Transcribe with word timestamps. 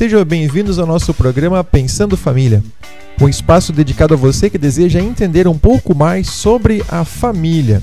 Sejam 0.00 0.24
bem-vindos 0.24 0.78
ao 0.78 0.86
nosso 0.86 1.12
programa 1.12 1.62
Pensando 1.62 2.16
Família, 2.16 2.64
um 3.20 3.28
espaço 3.28 3.70
dedicado 3.70 4.14
a 4.14 4.16
você 4.16 4.48
que 4.48 4.56
deseja 4.56 4.98
entender 4.98 5.46
um 5.46 5.58
pouco 5.58 5.94
mais 5.94 6.30
sobre 6.30 6.82
a 6.88 7.04
família. 7.04 7.82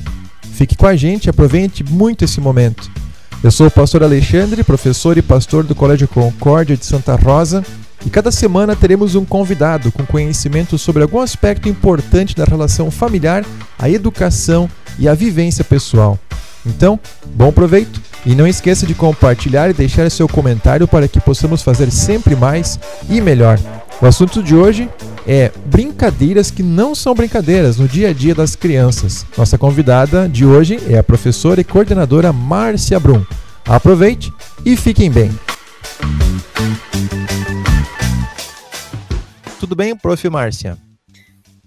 Fique 0.53 0.75
com 0.75 0.87
a 0.87 0.95
gente 0.95 1.29
aproveite 1.29 1.83
muito 1.83 2.25
esse 2.25 2.41
momento. 2.41 2.89
Eu 3.43 3.51
sou 3.51 3.67
o 3.67 3.71
pastor 3.71 4.01
Alexandre, 4.01 4.63
professor 4.63 5.15
e 5.19 5.21
pastor 5.21 5.63
do 5.63 5.75
Colégio 5.75 6.07
Concórdia 6.07 6.75
de 6.75 6.87
Santa 6.87 7.15
Rosa, 7.15 7.63
e 8.03 8.09
cada 8.09 8.31
semana 8.31 8.75
teremos 8.75 9.13
um 9.13 9.23
convidado 9.23 9.91
com 9.91 10.03
conhecimento 10.03 10.75
sobre 10.75 11.03
algum 11.03 11.19
aspecto 11.19 11.69
importante 11.69 12.35
da 12.35 12.45
relação 12.45 12.89
familiar, 12.89 13.45
a 13.77 13.91
educação 13.91 14.67
e 14.97 15.07
a 15.07 15.13
vivência 15.13 15.63
pessoal. 15.63 16.17
Então, 16.67 16.99
bom 17.33 17.51
proveito 17.51 18.01
e 18.25 18.35
não 18.35 18.45
esqueça 18.45 18.85
de 18.85 18.93
compartilhar 18.93 19.69
e 19.69 19.73
deixar 19.73 20.09
seu 20.11 20.27
comentário 20.27 20.87
para 20.87 21.07
que 21.07 21.19
possamos 21.19 21.63
fazer 21.63 21.89
sempre 21.91 22.35
mais 22.35 22.79
e 23.09 23.21
melhor. 23.21 23.57
O 24.01 24.05
assunto 24.05 24.43
de 24.43 24.53
hoje 24.53 24.89
é 25.25 25.51
brincadeiras 25.65 26.51
que 26.51 26.61
não 26.61 26.93
são 26.93 27.15
brincadeiras 27.15 27.77
no 27.77 27.87
dia 27.87 28.09
a 28.09 28.13
dia 28.13 28.35
das 28.35 28.55
crianças. 28.55 29.25
Nossa 29.37 29.57
convidada 29.57 30.29
de 30.29 30.45
hoje 30.45 30.79
é 30.87 30.97
a 30.97 31.03
professora 31.03 31.61
e 31.61 31.63
coordenadora 31.63 32.31
Márcia 32.31 32.99
Brum. 32.99 33.23
Aproveite 33.65 34.31
e 34.65 34.77
fiquem 34.77 35.09
bem. 35.09 35.31
Tudo 39.59 39.75
bem, 39.75 39.95
prof. 39.95 40.29
Márcia? 40.29 40.86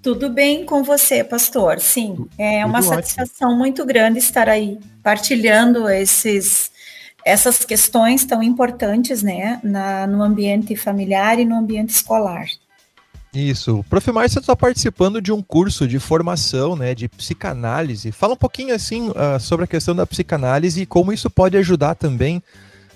Tudo 0.03 0.31
bem 0.31 0.65
com 0.65 0.83
você, 0.83 1.23
pastor? 1.23 1.79
Sim, 1.79 2.27
é 2.39 2.65
uma 2.65 2.81
satisfação 2.81 3.49
ótimo. 3.49 3.59
muito 3.59 3.85
grande 3.85 4.19
estar 4.19 4.49
aí 4.49 4.79
partilhando 5.03 5.89
esses, 5.91 6.71
essas 7.25 7.65
questões 7.65 8.25
tão 8.25 8.43
importantes, 8.43 9.23
né, 9.23 9.61
na, 9.63 10.07
no 10.07 10.23
ambiente 10.23 10.75
familiar 10.75 11.39
e 11.39 11.45
no 11.45 11.55
ambiente 11.55 11.91
escolar. 11.91 12.47
Isso. 13.33 13.85
Prof. 13.89 14.11
Márcia 14.11 14.41
está 14.41 14.57
participando 14.57 15.21
de 15.21 15.31
um 15.31 15.43
curso 15.43 15.87
de 15.87 15.99
formação, 16.01 16.75
né, 16.75 16.95
de 16.95 17.07
psicanálise. 17.09 18.11
Fala 18.11 18.33
um 18.33 18.39
pouquinho 18.39 18.75
assim 18.75 19.11
uh, 19.11 19.39
sobre 19.39 19.65
a 19.65 19.69
questão 19.69 19.95
da 19.95 20.07
psicanálise 20.07 20.83
e 20.83 20.87
como 20.87 21.13
isso 21.13 21.31
pode 21.31 21.57
ajudar 21.57 21.95
também 21.95 22.43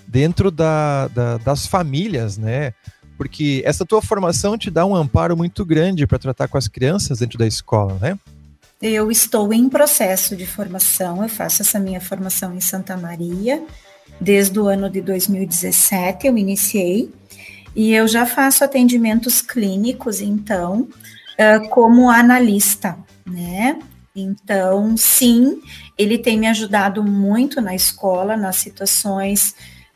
dentro 0.07 0.51
da, 0.51 1.07
da, 1.07 1.37
das 1.37 1.65
famílias, 1.65 2.37
né? 2.37 2.73
Porque 3.17 3.61
essa 3.65 3.85
tua 3.85 4.01
formação 4.01 4.57
te 4.57 4.69
dá 4.69 4.85
um 4.85 4.95
amparo 4.95 5.35
muito 5.35 5.63
grande 5.65 6.05
para 6.05 6.19
tratar 6.19 6.47
com 6.47 6.57
as 6.57 6.67
crianças 6.67 7.19
dentro 7.19 7.37
da 7.37 7.47
escola, 7.47 7.97
né? 8.01 8.17
Eu 8.81 9.09
estou 9.09 9.53
em 9.53 9.69
processo 9.69 10.35
de 10.35 10.45
formação, 10.45 11.23
eu 11.23 11.29
faço 11.29 11.61
essa 11.61 11.79
minha 11.79 12.01
formação 12.01 12.53
em 12.53 12.61
Santa 12.61 12.97
Maria, 12.97 13.63
desde 14.19 14.59
o 14.59 14.67
ano 14.67 14.89
de 14.89 15.01
2017 15.01 16.27
eu 16.27 16.37
iniciei, 16.37 17.09
e 17.75 17.93
eu 17.93 18.07
já 18.07 18.25
faço 18.25 18.63
atendimentos 18.63 19.41
clínicos, 19.41 20.21
então, 20.21 20.87
como 21.69 22.09
analista, 22.09 22.97
né? 23.25 23.79
Então, 24.15 24.95
sim, 24.95 25.61
ele 25.97 26.17
tem 26.17 26.39
me 26.39 26.47
ajudado 26.47 27.03
muito 27.03 27.59
na 27.59 27.75
escola, 27.75 28.37
nas 28.37 28.57
situações 28.57 29.55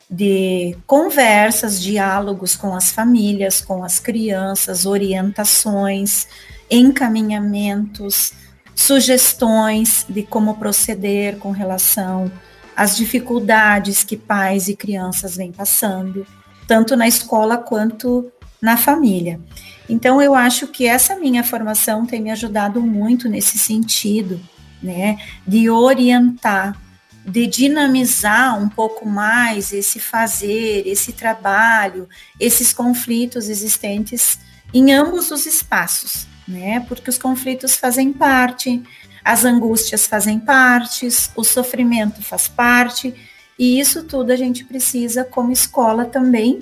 de 0.10 0.76
conversas, 0.88 1.80
diálogos 1.80 2.56
com 2.56 2.76
as 2.76 2.92
famílias, 2.92 3.62
com 3.62 3.84
as 3.84 4.00
crianças, 4.00 4.86
orientações, 4.86 6.28
encaminhamentos, 6.70 8.34
sugestões 8.76 10.06
de 10.10 10.24
como 10.24 10.56
proceder 10.56 11.38
com 11.38 11.52
relação 11.52 12.32
às 12.76 12.98
dificuldades 12.98 14.04
que 14.04 14.18
pais 14.18 14.68
e 14.68 14.76
crianças 14.76 15.36
vêm 15.36 15.52
passando, 15.52 16.26
tanto 16.68 16.96
na 16.96 17.08
escola 17.08 17.58
quanto 17.58 18.32
na 18.62 18.78
família. 18.78 19.40
Então, 19.88 20.22
eu 20.22 20.34
acho 20.34 20.68
que 20.68 20.86
essa 20.88 21.16
minha 21.16 21.44
formação 21.44 22.06
tem 22.06 22.22
me 22.22 22.32
ajudado 22.32 22.82
muito 22.82 23.28
nesse 23.30 23.58
sentido, 23.58 24.40
né, 24.82 25.18
de 25.46 25.70
orientar 25.70 26.80
de 27.26 27.48
dinamizar 27.48 28.58
um 28.62 28.70
pouco 28.70 29.08
mais 29.08 29.72
esse 29.74 30.00
fazer, 30.00 30.84
esse 30.88 31.14
trabalho, 31.14 32.08
esses 32.40 32.74
conflitos 32.74 33.50
existentes 33.50 34.40
em 34.74 34.94
ambos 34.94 35.32
os 35.32 35.46
espaços, 35.46 36.28
né? 36.48 36.80
Porque 36.88 37.10
os 37.10 37.18
conflitos 37.18 37.76
fazem 37.76 38.14
parte, 38.14 38.82
as 39.24 39.46
angústias 39.46 40.08
fazem 40.08 40.40
parte, 40.40 41.08
o 41.36 41.44
sofrimento 41.44 42.22
faz 42.22 42.48
parte, 42.48 43.14
e 43.58 43.80
isso 43.80 44.04
tudo 44.04 44.32
a 44.32 44.36
gente 44.36 44.64
precisa, 44.64 45.24
como 45.24 45.52
escola 45.52 46.06
também, 46.06 46.60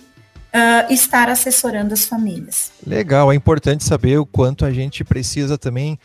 uh, 0.57 0.91
estar 0.91 1.29
assessorando 1.29 1.93
as 1.93 2.05
famílias. 2.05 2.71
Legal, 2.85 3.31
é 3.31 3.35
importante 3.35 3.83
saber 3.83 4.17
o 4.17 4.25
quanto 4.25 4.65
a 4.65 4.71
gente 4.71 5.03
precisa 5.03 5.57
também 5.57 5.99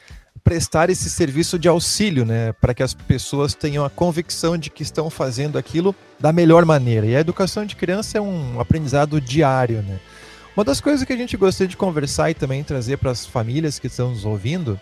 prestar 0.45 0.91
esse 0.91 1.09
serviço 1.09 1.59
de 1.59 1.69
auxílio, 1.69 2.25
né, 2.25 2.53
para 2.55 2.75
que 2.75 2.83
as 2.83 2.93
pessoas 2.95 3.55
tenham 3.55 3.85
a 3.85 3.91
convicção 3.91 4.59
de 4.59 4.71
que 4.71 4.83
estão 4.83 5.09
fazendo 5.09 5.57
aquilo 5.57 5.95
da 6.19 6.33
melhor 6.33 6.65
maneira. 6.65 7.07
E 7.07 7.17
a 7.17 7.21
educação 7.21 7.65
de 7.65 7.77
criança 7.77 8.19
é 8.19 8.21
um 8.21 8.61
aprendizado 8.61 9.21
diário, 9.21 9.83
né? 9.83 9.99
Uma 10.55 10.65
das 10.65 10.81
coisas 10.81 11.07
que 11.07 11.13
a 11.13 11.17
gente 11.17 11.37
gostaria 11.37 11.69
de 11.69 11.77
conversar 11.77 12.31
e 12.31 12.35
também 12.35 12.63
trazer 12.63 12.99
para 12.99 13.11
as 13.11 13.25
famílias 13.25 13.79
que 13.79 13.87
estão 13.87 14.11
nos 14.11 14.25
ouvindo 14.25 14.79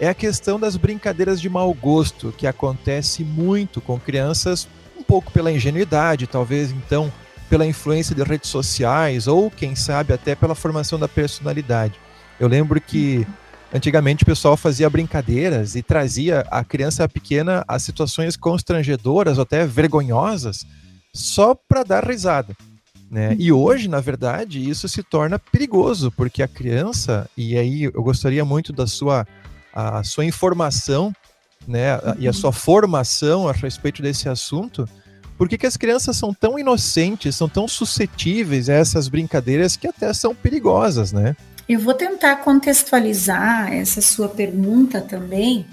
é 0.00 0.08
a 0.08 0.14
questão 0.14 0.58
das 0.58 0.76
brincadeiras 0.76 1.40
de 1.40 1.48
mau 1.48 1.72
gosto, 1.72 2.34
que 2.36 2.46
acontece 2.46 3.22
muito 3.22 3.80
com 3.80 4.00
crianças, 4.00 4.66
um 4.98 5.02
pouco 5.02 5.30
pela 5.30 5.52
ingenuidade, 5.52 6.26
talvez 6.26 6.72
então 6.72 7.12
pela 7.48 7.64
influência 7.64 8.14
de 8.14 8.22
redes 8.24 8.50
sociais 8.50 9.28
ou 9.28 9.50
quem 9.50 9.76
sabe 9.76 10.12
até 10.12 10.34
pela 10.34 10.54
formação 10.54 10.98
da 10.98 11.06
personalidade. 11.06 11.94
Eu 12.40 12.48
lembro 12.48 12.80
que 12.80 13.24
Antigamente 13.72 14.22
o 14.22 14.26
pessoal 14.26 14.56
fazia 14.56 14.88
brincadeiras 14.88 15.74
e 15.74 15.82
trazia 15.82 16.46
a 16.50 16.62
criança 16.64 17.08
pequena 17.08 17.64
a 17.66 17.78
situações 17.78 18.36
constrangedoras 18.36 19.38
ou 19.38 19.42
até 19.42 19.66
vergonhosas 19.66 20.64
só 21.12 21.54
para 21.54 21.82
dar 21.82 22.06
risada. 22.06 22.54
Né? 23.10 23.36
E 23.38 23.52
hoje, 23.52 23.88
na 23.88 24.00
verdade, 24.00 24.68
isso 24.68 24.88
se 24.88 25.02
torna 25.02 25.38
perigoso, 25.38 26.10
porque 26.10 26.42
a 26.42 26.48
criança, 26.48 27.28
e 27.36 27.56
aí 27.56 27.84
eu 27.84 28.02
gostaria 28.02 28.44
muito 28.44 28.72
da 28.72 28.86
sua, 28.86 29.26
a 29.72 30.02
sua 30.02 30.24
informação 30.24 31.12
né, 31.66 31.98
e 32.18 32.28
a 32.28 32.32
sua 32.32 32.52
formação 32.52 33.48
a 33.48 33.52
respeito 33.52 34.02
desse 34.02 34.28
assunto, 34.28 34.88
por 35.36 35.48
que, 35.48 35.58
que 35.58 35.66
as 35.66 35.76
crianças 35.76 36.16
são 36.16 36.32
tão 36.32 36.58
inocentes, 36.58 37.36
são 37.36 37.48
tão 37.48 37.68
suscetíveis 37.68 38.68
a 38.68 38.74
essas 38.74 39.06
brincadeiras 39.08 39.76
que 39.76 39.86
até 39.86 40.12
são 40.12 40.34
perigosas, 40.34 41.12
né? 41.12 41.36
Eu 41.68 41.80
vou 41.80 41.94
tentar 41.94 42.36
contextualizar 42.36 43.72
essa 43.72 44.00
sua 44.00 44.28
pergunta 44.28 45.00
também, 45.00 45.66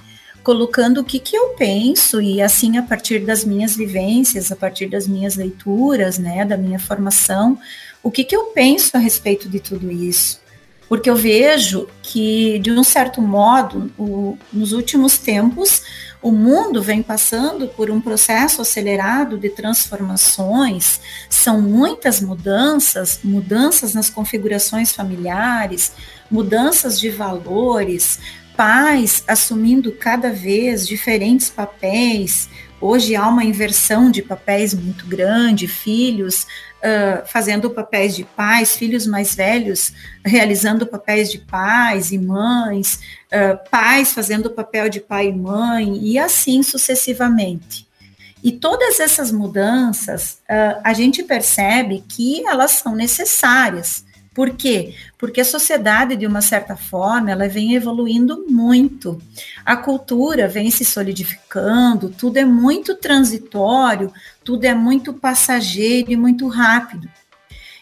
colocando 0.44 1.02
o 1.02 1.04
que, 1.04 1.20
que 1.20 1.36
eu 1.36 1.50
penso, 1.50 2.20
e 2.20 2.42
assim, 2.42 2.78
a 2.78 2.82
partir 2.82 3.20
das 3.20 3.46
minhas 3.46 3.76
vivências, 3.76 4.52
a 4.52 4.56
partir 4.56 4.88
das 4.88 5.08
minhas 5.08 5.36
leituras, 5.36 6.18
né, 6.18 6.44
da 6.44 6.58
minha 6.58 6.80
formação, 6.80 7.60
o 8.02 8.10
que, 8.10 8.24
que 8.24 8.36
eu 8.36 8.46
penso 8.46 8.98
a 8.98 9.00
respeito 9.00 9.48
de 9.48 9.60
tudo 9.60 9.92
isso. 9.92 10.42
Porque 10.90 11.10
eu 11.10 11.16
vejo 11.16 11.88
que, 12.02 12.60
de 12.60 12.72
um 12.72 12.84
certo 12.84 13.22
modo, 13.22 13.92
o, 13.98 14.38
nos 14.52 14.74
últimos 14.74 15.18
tempos, 15.18 15.84
o 16.24 16.32
mundo 16.32 16.82
vem 16.82 17.04
passando 17.04 17.68
por 17.68 17.92
um 17.92 18.00
processo 18.00 18.62
acelerado 18.62 19.38
de 19.38 19.50
transformações, 19.50 21.02
são 21.30 21.62
muitas 21.62 22.22
mudanças, 22.22 23.20
mudanças 23.22 23.94
nas 23.94 24.10
configurações 24.10 24.94
familiares, 24.94 25.92
mudanças 26.32 26.98
de 26.98 27.10
valores, 27.10 28.20
pais 28.56 29.22
assumindo 29.28 29.92
cada 29.92 30.32
vez 30.32 30.88
diferentes 30.88 31.50
papéis. 31.50 32.48
Hoje 32.86 33.16
há 33.16 33.26
uma 33.30 33.46
inversão 33.46 34.12
de 34.12 34.22
papéis 34.22 34.74
muito 34.74 35.08
grande, 35.08 35.70
filhos 35.70 36.44
uh, 36.44 37.26
fazendo 37.26 37.70
papéis 37.70 38.14
de 38.14 38.26
pais, 38.26 38.76
filhos 38.76 39.08
mais 39.08 39.34
velhos 39.34 39.94
realizando 40.22 40.86
papéis 40.86 41.32
de 41.32 41.38
pais 41.38 42.12
e 42.12 42.18
mães, 42.18 43.00
uh, 43.32 43.58
pais 43.72 44.12
fazendo 44.12 44.48
o 44.48 44.50
papel 44.50 44.90
de 44.90 45.00
pai 45.00 45.30
e 45.30 45.32
mãe, 45.32 45.98
e 45.98 46.20
assim 46.20 46.62
sucessivamente. 46.62 47.88
E 48.44 48.52
todas 48.52 49.00
essas 49.00 49.32
mudanças, 49.32 50.40
uh, 50.50 50.82
a 50.84 50.92
gente 50.92 51.24
percebe 51.24 52.04
que 52.06 52.46
elas 52.46 52.72
são 52.72 52.94
necessárias 52.94 54.04
por 54.34 54.52
quê? 54.52 54.96
Porque 55.18 55.42
a 55.42 55.46
sociedade, 55.46 56.16
de 56.16 56.26
uma 56.26 56.42
certa 56.42 56.76
forma, 56.76 57.30
ela 57.30 57.48
vem 57.48 57.76
evoluindo 57.76 58.46
muito. 58.50 59.22
A 59.64 59.78
cultura 59.78 60.48
vem 60.48 60.72
se 60.72 60.84
solidificando, 60.84 62.10
tudo 62.10 62.38
é 62.38 62.46
muito 62.46 62.96
transitório, 62.96 64.12
tudo 64.44 64.66
é 64.66 64.74
muito 64.74 65.14
passageiro 65.14 66.12
e 66.12 66.18
muito 66.18 66.48
rápido. 66.48 67.08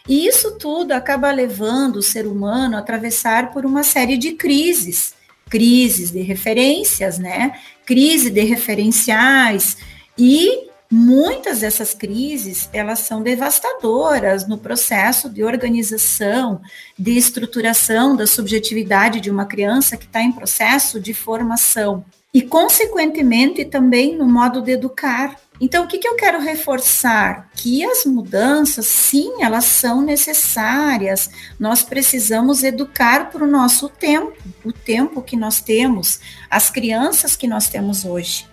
E 0.06 0.26
isso 0.26 0.58
tudo 0.58 0.92
acaba 0.92 1.30
levando 1.30 1.96
o 1.96 2.02
ser 2.02 2.26
humano 2.26 2.76
a 2.76 2.80
atravessar 2.80 3.52
por 3.52 3.64
uma 3.64 3.82
série 3.82 4.18
de 4.18 4.32
crises, 4.32 5.14
crises 5.48 6.10
de 6.10 6.20
referências, 6.20 7.18
né? 7.18 7.58
Crise 7.86 8.28
de 8.30 8.42
referenciais 8.42 9.76
e 10.18 10.71
Muitas 10.94 11.60
dessas 11.60 11.94
crises, 11.94 12.68
elas 12.70 12.98
são 12.98 13.22
devastadoras 13.22 14.46
no 14.46 14.58
processo 14.58 15.30
de 15.30 15.42
organização, 15.42 16.60
de 16.98 17.16
estruturação 17.16 18.14
da 18.14 18.26
subjetividade 18.26 19.18
de 19.18 19.30
uma 19.30 19.46
criança 19.46 19.96
que 19.96 20.04
está 20.04 20.20
em 20.20 20.30
processo 20.30 21.00
de 21.00 21.14
formação. 21.14 22.04
E, 22.34 22.42
consequentemente, 22.42 23.64
também 23.64 24.18
no 24.18 24.28
modo 24.28 24.60
de 24.60 24.72
educar. 24.72 25.34
Então, 25.58 25.84
o 25.84 25.88
que, 25.88 25.96
que 25.96 26.06
eu 26.06 26.14
quero 26.14 26.38
reforçar? 26.42 27.48
Que 27.54 27.82
as 27.86 28.04
mudanças, 28.04 28.84
sim, 28.84 29.42
elas 29.42 29.64
são 29.64 30.02
necessárias. 30.02 31.30
Nós 31.58 31.82
precisamos 31.82 32.62
educar 32.62 33.30
para 33.30 33.42
o 33.42 33.50
nosso 33.50 33.88
tempo, 33.88 34.36
o 34.62 34.70
tempo 34.70 35.22
que 35.22 35.38
nós 35.38 35.58
temos, 35.58 36.20
as 36.50 36.68
crianças 36.68 37.34
que 37.34 37.48
nós 37.48 37.66
temos 37.66 38.04
hoje. 38.04 38.51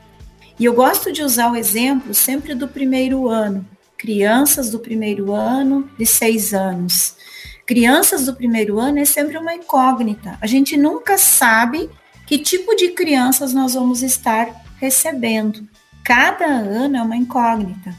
E 0.60 0.66
eu 0.66 0.74
gosto 0.74 1.10
de 1.14 1.24
usar 1.24 1.50
o 1.50 1.56
exemplo 1.56 2.14
sempre 2.14 2.54
do 2.54 2.68
primeiro 2.68 3.30
ano. 3.30 3.66
Crianças 3.98 4.70
do 4.70 4.78
primeiro 4.78 5.32
ano, 5.32 5.90
de 5.98 6.06
seis 6.06 6.54
anos. 6.54 7.16
Crianças 7.66 8.26
do 8.26 8.36
primeiro 8.36 8.78
ano 8.78 9.00
é 9.00 9.06
sempre 9.06 9.38
uma 9.38 9.54
incógnita. 9.54 10.38
A 10.42 10.48
gente 10.48 10.76
nunca 10.76 11.18
sabe 11.18 11.90
que 12.28 12.38
tipo 12.38 12.76
de 12.76 12.90
crianças 12.90 13.54
nós 13.54 13.74
vamos 13.74 14.04
estar 14.04 14.50
recebendo. 14.78 15.66
Cada 16.04 16.46
ano 16.46 16.98
é 16.98 17.02
uma 17.02 17.16
incógnita. 17.16 17.96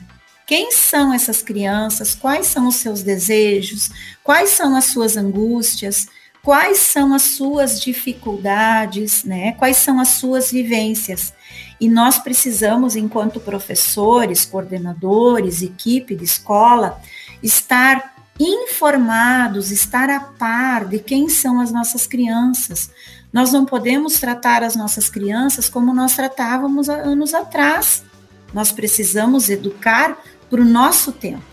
Quem 0.47 0.71
são 0.71 1.15
essas 1.15 1.41
crianças? 1.41 2.15
Quais 2.15 2.47
são 2.47 2.69
os 2.69 2.75
seus 2.75 3.03
desejos? 3.03 3.91
Quais 4.23 4.51
são 4.51 4.77
as 4.77 4.87
suas 4.87 5.17
angústias? 5.17 6.09
Quais 6.43 6.79
são 6.79 7.15
as 7.15 7.23
suas 7.23 7.81
dificuldades, 7.81 9.25
né? 9.25 9.53
Quais 9.53 9.77
são 9.77 10.01
as 10.01 10.09
suas 10.09 10.51
vivências? 10.51 11.33
E 11.81 11.89
nós 11.89 12.19
precisamos, 12.19 12.95
enquanto 12.95 13.41
professores, 13.41 14.45
coordenadores, 14.45 15.63
equipe 15.63 16.15
de 16.15 16.25
escola, 16.25 17.01
estar 17.43 18.15
informados, 18.39 19.71
estar 19.71 20.09
a 20.11 20.21
par 20.21 20.87
de 20.87 20.99
quem 20.99 21.29
são 21.29 21.61
as 21.61 21.73
nossas 21.73 22.07
crianças. 22.07 22.91
Nós 23.33 23.53
não 23.53 23.65
podemos 23.65 24.19
tratar 24.19 24.63
as 24.63 24.75
nossas 24.75 25.09
crianças 25.09 25.69
como 25.69 25.95
nós 25.95 26.17
tratávamos 26.17 26.89
há 26.89 26.95
anos 26.95 27.35
atrás. 27.35 28.03
Nós 28.53 28.73
precisamos 28.73 29.49
educar 29.49 30.19
para 30.49 30.61
o 30.61 30.65
nosso 30.65 31.13
tempo. 31.13 31.45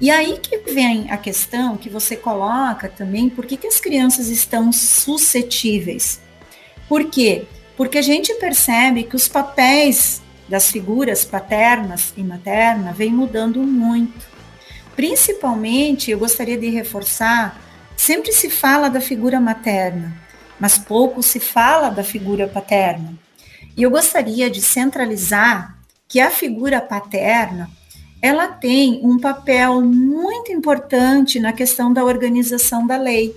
E 0.00 0.10
aí 0.10 0.38
que 0.38 0.58
vem 0.72 1.10
a 1.10 1.16
questão 1.16 1.76
que 1.76 1.88
você 1.88 2.16
coloca 2.16 2.88
também, 2.88 3.28
por 3.28 3.46
que, 3.46 3.56
que 3.56 3.66
as 3.66 3.78
crianças 3.78 4.28
estão 4.28 4.72
suscetíveis? 4.72 6.20
Por 6.88 7.04
quê? 7.04 7.46
Porque 7.82 7.98
a 7.98 8.02
gente 8.02 8.32
percebe 8.34 9.02
que 9.02 9.16
os 9.16 9.26
papéis 9.26 10.22
das 10.48 10.70
figuras 10.70 11.24
paternas 11.24 12.14
e 12.16 12.22
materna 12.22 12.92
vêm 12.92 13.12
mudando 13.12 13.60
muito. 13.60 14.24
Principalmente, 14.94 16.08
eu 16.08 16.16
gostaria 16.20 16.56
de 16.56 16.68
reforçar, 16.68 17.60
sempre 17.96 18.30
se 18.30 18.48
fala 18.48 18.88
da 18.88 19.00
figura 19.00 19.40
materna, 19.40 20.16
mas 20.60 20.78
pouco 20.78 21.24
se 21.24 21.40
fala 21.40 21.90
da 21.90 22.04
figura 22.04 22.46
paterna. 22.46 23.14
E 23.76 23.82
eu 23.82 23.90
gostaria 23.90 24.48
de 24.48 24.62
centralizar 24.62 25.76
que 26.06 26.20
a 26.20 26.30
figura 26.30 26.80
paterna, 26.80 27.68
ela 28.22 28.46
tem 28.46 29.00
um 29.02 29.18
papel 29.18 29.80
muito 29.80 30.52
importante 30.52 31.40
na 31.40 31.52
questão 31.52 31.92
da 31.92 32.04
organização 32.04 32.86
da 32.86 32.96
lei, 32.96 33.34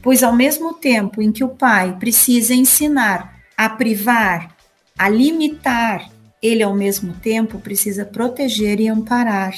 pois 0.00 0.22
ao 0.22 0.34
mesmo 0.34 0.72
tempo 0.72 1.20
em 1.20 1.30
que 1.30 1.44
o 1.44 1.50
pai 1.50 1.94
precisa 2.00 2.54
ensinar 2.54 3.33
a 3.56 3.68
privar, 3.68 4.54
a 4.98 5.08
limitar, 5.08 6.10
ele 6.42 6.62
ao 6.62 6.74
mesmo 6.74 7.14
tempo 7.14 7.58
precisa 7.58 8.04
proteger 8.04 8.80
e 8.80 8.88
amparar. 8.88 9.54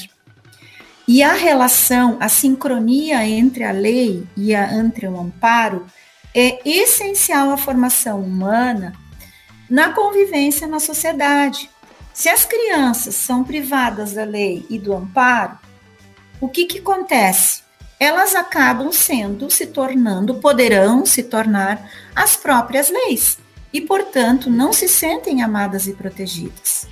E 1.08 1.22
a 1.22 1.34
relação, 1.34 2.16
a 2.20 2.28
sincronia 2.28 3.26
entre 3.26 3.64
a 3.64 3.72
lei 3.72 4.26
e 4.36 4.54
a, 4.54 4.72
entre 4.74 5.06
o 5.06 5.18
amparo 5.18 5.86
é 6.34 6.60
essencial 6.68 7.50
à 7.50 7.56
formação 7.56 8.20
humana 8.20 8.92
na 9.68 9.92
convivência 9.92 10.66
na 10.66 10.78
sociedade. 10.78 11.70
Se 12.12 12.28
as 12.28 12.44
crianças 12.44 13.14
são 13.14 13.44
privadas 13.44 14.12
da 14.12 14.24
lei 14.24 14.64
e 14.70 14.78
do 14.78 14.94
amparo, 14.94 15.58
o 16.40 16.48
que, 16.48 16.66
que 16.66 16.78
acontece? 16.78 17.62
Elas 17.98 18.34
acabam 18.34 18.92
sendo, 18.92 19.50
se 19.50 19.66
tornando, 19.66 20.36
poderão 20.36 21.06
se 21.06 21.22
tornar 21.22 21.90
as 22.14 22.36
próprias 22.36 22.90
leis 22.90 23.38
e, 23.72 23.80
portanto, 23.80 24.48
não 24.48 24.72
se 24.72 24.88
sentem 24.88 25.42
amadas 25.42 25.86
e 25.86 25.92
protegidas. 25.92 26.86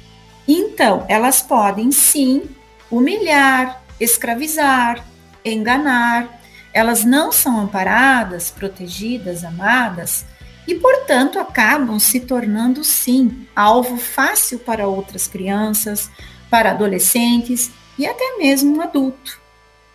Então, 0.47 1.05
elas 1.09 1.41
podem 1.41 1.91
sim 1.91 2.43
humilhar, 2.91 3.83
escravizar, 3.99 5.05
enganar, 5.45 6.41
elas 6.73 7.05
não 7.05 7.31
são 7.31 7.61
amparadas, 7.61 8.51
protegidas, 8.51 9.45
amadas 9.45 10.25
e, 10.67 10.75
portanto, 10.75 11.39
acabam 11.39 11.99
se 11.99 12.21
tornando 12.21 12.83
sim 12.83 13.47
alvo 13.55 13.97
fácil 13.97 14.59
para 14.59 14.89
outras 14.89 15.29
crianças, 15.29 16.11
para 16.51 16.73
adolescentes 16.73 17.71
e 17.99 18.07
até 18.07 18.37
mesmo 18.39 18.77
um 18.77 18.81
adulto. 18.81 19.41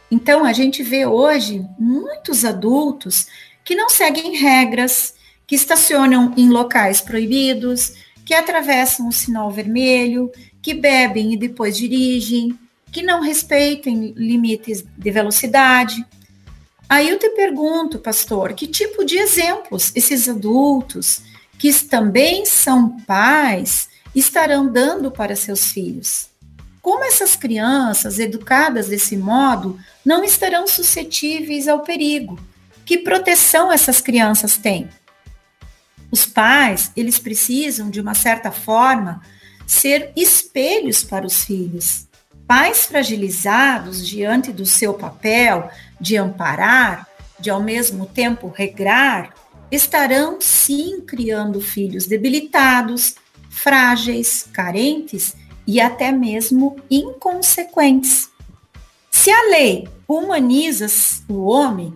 Então, 0.10 0.44
a 0.44 0.54
gente 0.54 0.82
vê 0.82 1.06
hoje 1.06 1.66
muitos 1.78 2.46
adultos 2.46 3.28
que 3.64 3.76
não 3.76 3.90
seguem 3.90 4.38
regras, 4.38 5.14
que 5.50 5.56
estacionam 5.56 6.32
em 6.38 6.48
locais 6.48 7.02
proibidos, 7.02 7.96
que 8.24 8.36
atravessam 8.36 9.08
o 9.08 9.12
sinal 9.12 9.50
vermelho, 9.50 10.32
que 10.62 10.76
bebem 10.76 11.34
e 11.34 11.38
depois 11.38 11.76
dirigem, 11.76 12.54
que 12.92 13.02
não 13.02 13.20
respeitem 13.20 14.14
limites 14.16 14.86
de 14.96 15.10
velocidade. 15.10 16.06
Aí 16.88 17.10
eu 17.10 17.18
te 17.18 17.32
pergunto, 17.32 17.98
pastor, 17.98 18.54
que 18.54 18.68
tipo 18.68 19.04
de 19.04 19.18
exemplos 19.18 19.92
esses 19.96 20.30
adultos, 20.30 21.24
que 21.58 21.74
também 21.84 22.46
são 22.46 23.00
pais, 23.00 23.90
estarão 24.14 24.72
dando 24.72 25.10
para 25.10 25.36
seus 25.36 25.72
filhos? 25.72 26.30
Como 26.80 27.04
essas 27.04 27.36
crianças, 27.36 28.20
educadas 28.20 28.90
desse 28.90 29.18
modo, 29.18 29.80
não 30.06 30.24
estarão 30.24 30.68
suscetíveis 30.68 31.68
ao 31.68 31.80
perigo? 31.80 32.40
Que 32.86 33.00
proteção 33.00 33.72
essas 33.72 34.00
crianças 34.00 34.56
têm? 34.56 34.88
Os 36.12 36.26
pais, 36.26 36.92
eles 36.96 37.20
precisam, 37.20 37.90
de 37.90 38.02
uma 38.02 38.14
certa 38.14 38.52
forma, 38.52 39.22
ser 39.66 40.12
espelhos 40.16 41.04
para 41.04 41.26
os 41.26 41.44
filhos. 41.44 42.08
Pais 42.48 42.86
fragilizados 42.86 44.06
diante 44.08 44.52
do 44.52 44.66
seu 44.66 44.94
papel 44.94 45.70
de 46.02 46.18
amparar, 46.18 47.08
de 47.40 47.50
ao 47.50 47.62
mesmo 47.62 48.08
tempo 48.08 48.52
regrar, 48.56 49.34
estarão 49.72 50.42
sim 50.42 51.02
criando 51.02 51.62
filhos 51.62 52.08
debilitados, 52.08 53.16
frágeis, 53.50 54.48
carentes 54.52 55.36
e 55.68 55.80
até 55.80 56.12
mesmo 56.12 56.78
inconsequentes. 56.90 58.30
Se 59.12 59.30
a 59.30 59.50
lei 59.50 59.88
humaniza 60.08 60.88
o 61.28 61.46
homem 61.46 61.94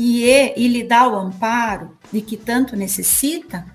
e, 0.00 0.54
e 0.56 0.68
lhe 0.68 0.84
dá 0.84 1.08
o 1.08 1.16
amparo, 1.16 1.98
de 2.12 2.20
que 2.20 2.36
tanto 2.36 2.76
necessita, 2.76 3.66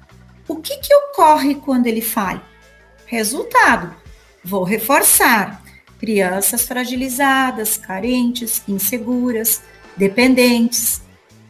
o 0.47 0.55
que, 0.55 0.77
que 0.77 0.95
ocorre 0.95 1.55
quando 1.55 1.87
ele 1.87 1.99
falha? 1.99 2.41
Resultado: 3.05 3.93
vou 4.41 4.63
reforçar. 4.63 5.61
Crianças 5.99 6.65
fragilizadas, 6.65 7.77
carentes, 7.77 8.61
inseguras, 8.67 9.61
dependentes, 9.95 11.01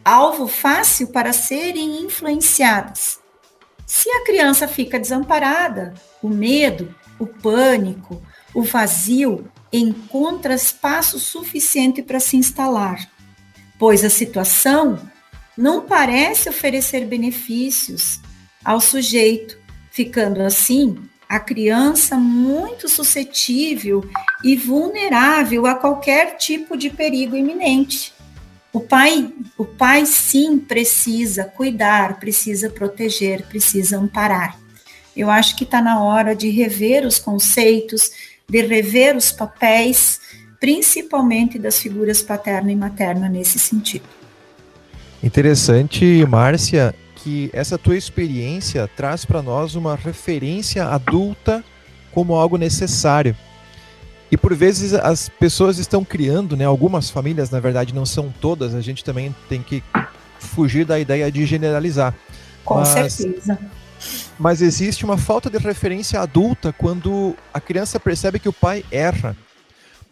alvo 0.04 0.46
fácil 0.46 1.08
para 1.08 1.32
serem 1.32 2.02
influenciadas. 2.02 3.20
Se 3.86 4.08
a 4.10 4.24
criança 4.24 4.68
fica 4.68 4.98
desamparada, 4.98 5.94
o 6.22 6.28
medo, 6.28 6.94
o 7.18 7.26
pânico, 7.26 8.22
o 8.52 8.62
vazio 8.62 9.50
encontra 9.72 10.54
espaço 10.54 11.18
suficiente 11.18 12.00
para 12.00 12.20
se 12.20 12.36
instalar, 12.36 13.08
pois 13.78 14.04
a 14.04 14.10
situação 14.10 15.00
não 15.56 15.82
parece 15.82 16.48
oferecer 16.48 17.04
benefícios 17.06 18.20
ao 18.64 18.80
sujeito, 18.80 19.58
ficando 19.90 20.40
assim 20.40 20.96
a 21.28 21.38
criança 21.40 22.16
muito 22.16 22.88
suscetível 22.88 24.08
e 24.42 24.56
vulnerável 24.56 25.66
a 25.66 25.74
qualquer 25.74 26.36
tipo 26.36 26.76
de 26.76 26.90
perigo 26.90 27.36
iminente. 27.36 28.12
O 28.72 28.80
pai, 28.80 29.32
o 29.56 29.64
pai 29.64 30.04
sim 30.04 30.58
precisa 30.58 31.44
cuidar, 31.44 32.18
precisa 32.18 32.68
proteger, 32.68 33.46
precisa 33.46 33.98
amparar. 33.98 34.58
Eu 35.16 35.30
acho 35.30 35.56
que 35.56 35.64
está 35.64 35.80
na 35.80 36.02
hora 36.02 36.34
de 36.34 36.50
rever 36.50 37.06
os 37.06 37.18
conceitos, 37.18 38.10
de 38.48 38.60
rever 38.62 39.16
os 39.16 39.30
papéis, 39.30 40.20
principalmente 40.60 41.58
das 41.58 41.78
figuras 41.78 42.22
paterna 42.22 42.72
e 42.72 42.76
materna 42.76 43.28
nesse 43.28 43.58
sentido. 43.58 44.04
Interessante, 45.22 46.24
Márcia, 46.28 46.94
que 47.16 47.48
essa 47.52 47.78
tua 47.78 47.96
experiência 47.96 48.88
traz 48.94 49.24
para 49.24 49.42
nós 49.42 49.74
uma 49.74 49.96
referência 49.96 50.84
adulta 50.84 51.64
como 52.12 52.34
algo 52.34 52.58
necessário. 52.58 53.36
E 54.30 54.36
por 54.36 54.54
vezes 54.54 54.92
as 54.92 55.28
pessoas 55.28 55.78
estão 55.78 56.04
criando, 56.04 56.56
né? 56.56 56.64
Algumas 56.64 57.08
famílias, 57.08 57.50
na 57.50 57.60
verdade, 57.60 57.94
não 57.94 58.04
são 58.04 58.32
todas, 58.40 58.74
a 58.74 58.80
gente 58.80 59.04
também 59.04 59.34
tem 59.48 59.62
que 59.62 59.82
fugir 60.38 60.84
da 60.84 60.98
ideia 60.98 61.30
de 61.30 61.46
generalizar. 61.46 62.14
Com 62.64 62.76
mas, 62.76 63.12
certeza. 63.12 63.58
Mas 64.38 64.60
existe 64.60 65.04
uma 65.04 65.16
falta 65.16 65.48
de 65.48 65.58
referência 65.58 66.20
adulta 66.20 66.72
quando 66.72 67.36
a 67.52 67.60
criança 67.60 67.98
percebe 68.00 68.38
que 68.38 68.48
o 68.48 68.52
pai 68.52 68.84
erra. 68.90 69.36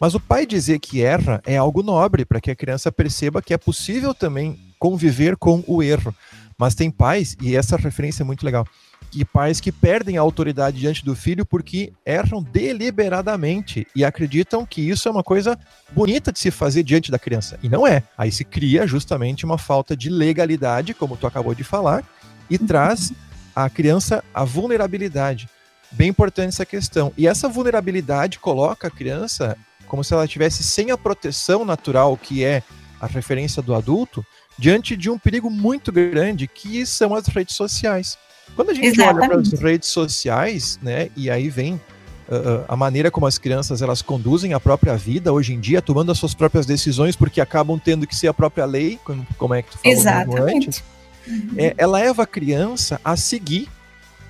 Mas 0.03 0.17
o 0.17 0.21
pai 0.21 0.45
dizer 0.45 0.81
que 0.81 1.01
erra 1.01 1.41
é 1.47 1.57
algo 1.57 1.81
nobre 1.81 2.25
para 2.25 2.41
que 2.41 2.51
a 2.51 2.57
criança 2.57 2.91
perceba 2.91 3.41
que 3.41 3.55
é 3.55 3.57
possível 3.57 4.13
também 4.13 4.59
conviver 4.77 5.37
com 5.37 5.63
o 5.65 5.81
erro. 5.81 6.13
Mas 6.59 6.75
tem 6.75 6.91
pais, 6.91 7.37
e 7.41 7.55
essa 7.55 7.77
referência 7.77 8.25
é 8.25 8.27
muito 8.27 8.45
legal, 8.45 8.67
que 9.13 9.25
pais 9.25 9.61
que 9.61 9.71
perdem 9.71 10.19
a 10.19 10.21
autoridade 10.21 10.81
diante 10.81 11.05
do 11.05 11.15
filho 11.15 11.47
porque 11.47 11.93
erram 12.05 12.43
deliberadamente 12.43 13.87
e 13.95 14.05
acreditam 14.05 14.67
que 14.67 14.81
isso 14.81 15.07
é 15.07 15.13
uma 15.13 15.23
coisa 15.23 15.57
bonita 15.93 16.33
de 16.33 16.41
se 16.41 16.51
fazer 16.51 16.83
diante 16.83 17.13
da 17.13 17.19
criança. 17.19 17.57
E 17.63 17.69
não 17.69 17.87
é. 17.87 18.03
Aí 18.19 18.33
se 18.33 18.45
cria 18.45 18.89
justamente 18.89 19.45
uma 19.45 19.57
falta 19.57 19.97
de 19.97 20.11
legalidade, 20.11 20.95
como 20.95 21.17
tu 21.17 21.29
acabou 21.29 21.55
de 21.55 21.63
falar, 21.63 22.03
e 22.51 22.59
traz 22.59 23.13
a 23.55 23.71
criança 23.71 24.25
a 24.35 24.43
vulnerabilidade. 24.43 25.49
Bem 25.93 26.09
importante 26.09 26.49
essa 26.49 26.67
questão. 26.67 27.13
E 27.17 27.29
essa 27.29 27.49
vulnerabilidade 27.49 28.41
coloca 28.41 28.89
a 28.89 28.91
criança 28.91 29.57
como 29.93 30.03
se 30.03 30.15
ela 30.15 30.25
estivesse 30.25 30.65
sem 30.65 30.91
a 30.91 30.97
proteção 30.97 31.67
natural 31.67 32.17
que 32.17 32.43
é 32.43 32.63
a 32.99 33.07
referência 33.07 33.61
do 33.61 33.75
adulto, 33.75 34.25
diante 34.59 34.97
de 34.97 35.11
um 35.11 35.19
perigo 35.19 35.51
muito 35.51 35.93
grande 35.93 36.49
que 36.49 36.87
são 36.87 37.15
as 37.15 37.27
redes 37.27 37.55
sociais. 37.55 38.17
Quando 38.57 38.71
a 38.71 38.75
gente 38.75 38.87
Exatamente. 38.87 39.21
olha 39.21 39.29
para 39.29 39.41
as 39.41 39.61
redes 39.61 39.91
sociais, 39.91 40.79
né, 40.81 41.11
e 41.15 41.29
aí 41.29 41.51
vem 41.51 41.75
uh, 41.75 42.65
a 42.67 42.75
maneira 42.75 43.11
como 43.11 43.27
as 43.27 43.37
crianças 43.37 43.83
elas 43.83 44.01
conduzem 44.01 44.55
a 44.55 44.61
própria 44.61 44.97
vida 44.97 45.31
hoje 45.31 45.53
em 45.53 45.61
dia, 45.61 45.83
tomando 45.83 46.11
as 46.11 46.17
suas 46.17 46.33
próprias 46.33 46.65
decisões, 46.65 47.15
porque 47.15 47.39
acabam 47.39 47.79
tendo 47.79 48.07
que 48.07 48.17
ser 48.17 48.29
a 48.29 48.35
própria 48.35 48.65
lei, 48.65 48.99
como, 49.05 49.27
como 49.37 49.53
é 49.53 49.61
que 49.61 49.73
tu 49.73 49.77
falou 49.77 49.93
Exatamente. 49.99 50.69
antes, 50.69 50.85
uhum. 51.29 51.55
é, 51.59 51.75
ela 51.77 51.99
leva 51.99 52.23
a 52.23 52.27
criança 52.27 52.99
a 53.05 53.15
seguir 53.15 53.69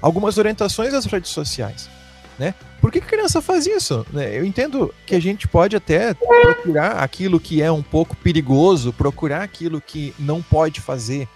algumas 0.01 0.39
orientações 0.39 0.91
das 0.91 1.05
redes 1.05 1.31
sociais. 1.31 1.89
Né? 2.37 2.53
Que 2.93 2.99
a 2.99 3.03
criança 3.03 3.41
faz 3.41 3.67
isso? 3.67 4.07
Né? 4.13 4.39
Eu 4.39 4.45
entendo 4.45 4.95
que 5.07 5.15
a 5.15 5.21
gente 5.21 5.49
pode 5.49 5.75
até 5.75 6.13
procurar 6.13 7.03
aquilo 7.03 7.41
que 7.41 7.63
é 7.63 7.73
um 7.73 7.83
pouco 7.83 8.15
perigoso, 8.15 8.93
procurar 8.93 9.43
aquilo 9.43 9.81
que 9.81 10.15
não 10.19 10.43
pode 10.43 10.79
fazer, 10.79 11.27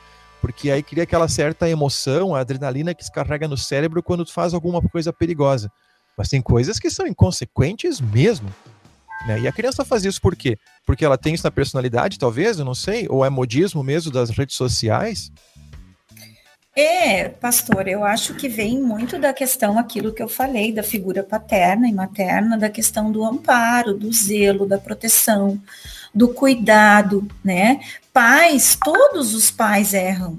porque 0.42 0.70
aí 0.70 0.82
cria 0.82 1.04
aquela 1.04 1.26
certa 1.28 1.66
emoção, 1.66 2.34
a 2.34 2.40
adrenalina 2.40 2.94
que 2.94 3.02
se 3.02 3.10
carrega 3.10 3.48
no 3.48 3.56
cérebro 3.56 4.02
quando 4.02 4.22
tu 4.22 4.34
faz 4.34 4.52
alguma 4.52 4.82
coisa 4.82 5.14
perigosa. 5.14 5.72
Mas 6.14 6.28
tem 6.28 6.42
coisas 6.42 6.78
que 6.78 6.90
são 6.90 7.06
inconsequentes 7.06 8.02
mesmo. 8.02 8.50
Né? 9.26 9.40
E 9.40 9.48
a 9.48 9.52
criança 9.52 9.82
faz 9.82 10.04
isso 10.04 10.20
por 10.20 10.36
quê? 10.36 10.58
Porque 10.84 11.06
ela 11.06 11.16
tem 11.16 11.32
isso 11.32 11.44
na 11.44 11.50
personalidade, 11.50 12.18
talvez, 12.18 12.58
eu 12.58 12.66
não 12.66 12.74
sei, 12.74 13.06
ou 13.08 13.24
é 13.24 13.30
modismo 13.30 13.82
mesmo 13.82 14.12
das 14.12 14.28
redes 14.28 14.56
sociais. 14.56 15.32
É, 16.78 17.30
pastor, 17.30 17.88
eu 17.88 18.04
acho 18.04 18.34
que 18.34 18.50
vem 18.50 18.78
muito 18.78 19.18
da 19.18 19.32
questão 19.32 19.78
aquilo 19.78 20.12
que 20.12 20.22
eu 20.22 20.28
falei, 20.28 20.70
da 20.70 20.82
figura 20.82 21.22
paterna 21.22 21.88
e 21.88 21.92
materna, 21.92 22.58
da 22.58 22.68
questão 22.68 23.10
do 23.10 23.24
amparo, 23.24 23.94
do 23.94 24.12
zelo, 24.12 24.66
da 24.66 24.76
proteção, 24.76 25.58
do 26.14 26.28
cuidado, 26.28 27.26
né? 27.42 27.80
Pais, 28.12 28.76
todos 28.84 29.32
os 29.32 29.50
pais 29.50 29.94
erram, 29.94 30.38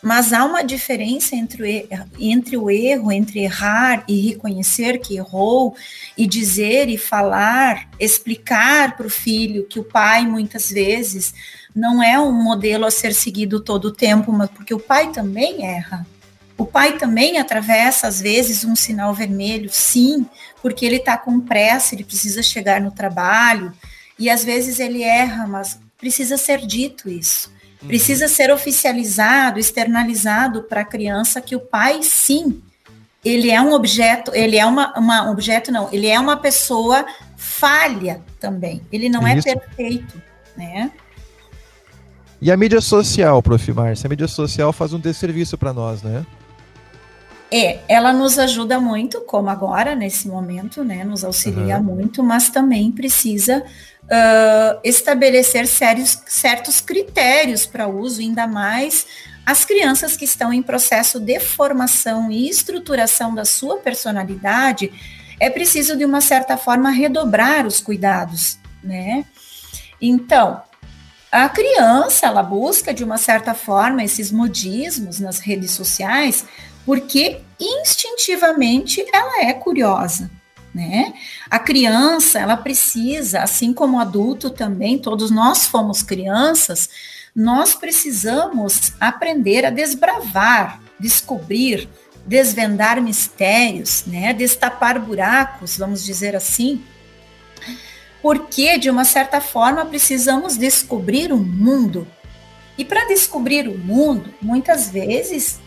mas 0.00 0.32
há 0.32 0.44
uma 0.44 0.62
diferença 0.62 1.34
entre 1.34 1.88
entre 2.16 2.56
o 2.56 2.70
erro, 2.70 3.10
entre 3.10 3.40
errar 3.40 4.04
e 4.06 4.20
reconhecer 4.20 4.98
que 4.98 5.16
errou, 5.16 5.74
e 6.16 6.28
dizer 6.28 6.88
e 6.90 6.96
falar, 6.96 7.88
explicar 7.98 8.96
para 8.96 9.06
o 9.06 9.10
filho 9.10 9.66
que 9.66 9.80
o 9.80 9.84
pai 9.84 10.24
muitas 10.26 10.70
vezes 10.70 11.34
não 11.74 12.02
é 12.02 12.18
um 12.18 12.32
modelo 12.32 12.84
a 12.84 12.90
ser 12.90 13.14
seguido 13.14 13.60
todo 13.60 13.86
o 13.86 13.92
tempo, 13.92 14.32
mas 14.32 14.50
porque 14.50 14.74
o 14.74 14.80
pai 14.80 15.10
também 15.10 15.64
erra. 15.66 16.06
O 16.56 16.66
pai 16.66 16.98
também 16.98 17.38
atravessa, 17.38 18.06
às 18.06 18.20
vezes, 18.20 18.64
um 18.64 18.76
sinal 18.76 19.14
vermelho, 19.14 19.70
sim, 19.72 20.26
porque 20.60 20.84
ele 20.84 20.96
está 20.96 21.16
com 21.16 21.40
pressa, 21.40 21.94
ele 21.94 22.04
precisa 22.04 22.42
chegar 22.42 22.80
no 22.80 22.90
trabalho, 22.90 23.72
e 24.18 24.28
às 24.28 24.44
vezes 24.44 24.78
ele 24.78 25.02
erra, 25.02 25.46
mas 25.46 25.78
precisa 25.98 26.36
ser 26.36 26.58
dito 26.66 27.08
isso. 27.08 27.50
Uhum. 27.80 27.88
Precisa 27.88 28.28
ser 28.28 28.52
oficializado, 28.52 29.58
externalizado 29.58 30.62
para 30.64 30.82
a 30.82 30.84
criança 30.84 31.40
que 31.40 31.56
o 31.56 31.60
pai, 31.60 32.02
sim, 32.02 32.62
ele 33.24 33.50
é 33.50 33.60
um 33.60 33.72
objeto, 33.72 34.32
ele 34.34 34.56
é 34.56 34.66
uma, 34.66 34.92
uma 34.98 35.30
objeto, 35.30 35.70
não, 35.72 35.88
ele 35.92 36.08
é 36.08 36.18
uma 36.18 36.36
pessoa 36.36 37.06
falha 37.36 38.20
também. 38.38 38.82
Ele 38.92 39.08
não 39.08 39.26
é 39.26 39.36
isso. 39.36 39.48
é 39.48 39.56
perfeito, 39.56 40.20
né? 40.56 40.90
E 42.42 42.50
a 42.50 42.56
mídia 42.56 42.80
social, 42.80 43.40
Prof. 43.40 43.72
Márcia, 43.72 44.08
a 44.08 44.10
mídia 44.10 44.26
social 44.26 44.72
faz 44.72 44.92
um 44.92 44.98
desserviço 44.98 45.56
para 45.56 45.72
nós, 45.72 46.02
né? 46.02 46.26
É, 47.52 47.78
ela 47.88 48.12
nos 48.12 48.36
ajuda 48.36 48.80
muito, 48.80 49.20
como 49.20 49.48
agora, 49.48 49.94
nesse 49.94 50.26
momento, 50.26 50.82
né? 50.82 51.04
Nos 51.04 51.22
auxilia 51.22 51.76
uhum. 51.76 51.84
muito, 51.84 52.20
mas 52.20 52.50
também 52.50 52.90
precisa 52.90 53.62
uh, 53.62 54.80
estabelecer 54.82 55.68
sérios, 55.68 56.20
certos 56.26 56.80
critérios 56.80 57.64
para 57.64 57.86
uso, 57.86 58.20
ainda 58.20 58.48
mais 58.48 59.06
as 59.46 59.64
crianças 59.64 60.16
que 60.16 60.24
estão 60.24 60.52
em 60.52 60.64
processo 60.64 61.20
de 61.20 61.38
formação 61.38 62.28
e 62.28 62.48
estruturação 62.48 63.32
da 63.32 63.44
sua 63.44 63.76
personalidade, 63.76 64.92
é 65.38 65.48
preciso, 65.48 65.96
de 65.96 66.04
uma 66.04 66.20
certa 66.20 66.56
forma, 66.56 66.90
redobrar 66.90 67.68
os 67.68 67.80
cuidados, 67.80 68.58
né? 68.82 69.24
Então, 70.00 70.60
a 71.32 71.48
criança, 71.48 72.26
ela 72.26 72.42
busca, 72.42 72.92
de 72.92 73.02
uma 73.02 73.16
certa 73.16 73.54
forma, 73.54 74.04
esses 74.04 74.30
modismos 74.30 75.18
nas 75.18 75.38
redes 75.38 75.70
sociais, 75.70 76.44
porque 76.84 77.40
instintivamente 77.58 79.02
ela 79.10 79.42
é 79.42 79.54
curiosa, 79.54 80.30
né? 80.74 81.14
A 81.50 81.58
criança, 81.58 82.38
ela 82.38 82.56
precisa, 82.56 83.40
assim 83.40 83.72
como 83.72 83.96
o 83.96 84.00
adulto 84.00 84.50
também, 84.50 84.98
todos 84.98 85.30
nós 85.30 85.66
fomos 85.66 86.02
crianças, 86.02 86.90
nós 87.34 87.74
precisamos 87.74 88.92
aprender 89.00 89.64
a 89.64 89.70
desbravar, 89.70 90.82
descobrir, 91.00 91.88
desvendar 92.26 93.00
mistérios, 93.00 94.04
né? 94.06 94.34
Destapar 94.34 94.98
buracos, 94.98 95.78
vamos 95.78 96.04
dizer 96.04 96.36
assim. 96.36 96.84
Porque, 98.22 98.78
de 98.78 98.88
uma 98.88 99.04
certa 99.04 99.40
forma, 99.40 99.84
precisamos 99.84 100.56
descobrir 100.56 101.32
o 101.32 101.36
mundo. 101.36 102.06
E 102.78 102.84
para 102.84 103.06
descobrir 103.06 103.68
o 103.68 103.76
mundo, 103.76 104.32
muitas 104.40 104.88
vezes 104.88 105.60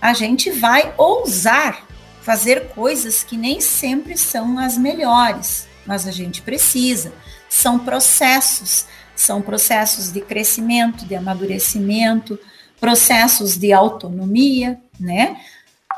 a 0.00 0.12
gente 0.12 0.50
vai 0.50 0.92
ousar 0.98 1.86
fazer 2.20 2.68
coisas 2.70 3.22
que 3.22 3.36
nem 3.36 3.60
sempre 3.60 4.16
são 4.16 4.58
as 4.58 4.76
melhores, 4.76 5.66
mas 5.86 6.06
a 6.06 6.10
gente 6.10 6.42
precisa. 6.42 7.12
São 7.48 7.78
processos, 7.78 8.86
são 9.16 9.40
processos 9.40 10.12
de 10.12 10.20
crescimento, 10.20 11.06
de 11.06 11.14
amadurecimento, 11.14 12.38
processos 12.78 13.56
de 13.56 13.72
autonomia, 13.72 14.80
né? 14.98 15.40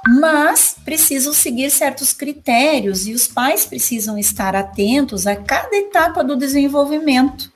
Mas 0.06 0.76
precisam 0.84 1.32
seguir 1.32 1.70
certos 1.70 2.12
critérios 2.12 3.06
e 3.06 3.12
os 3.12 3.28
pais 3.28 3.64
precisam 3.64 4.18
estar 4.18 4.56
atentos 4.56 5.26
a 5.26 5.36
cada 5.36 5.76
etapa 5.76 6.24
do 6.24 6.36
desenvolvimento. 6.36 7.52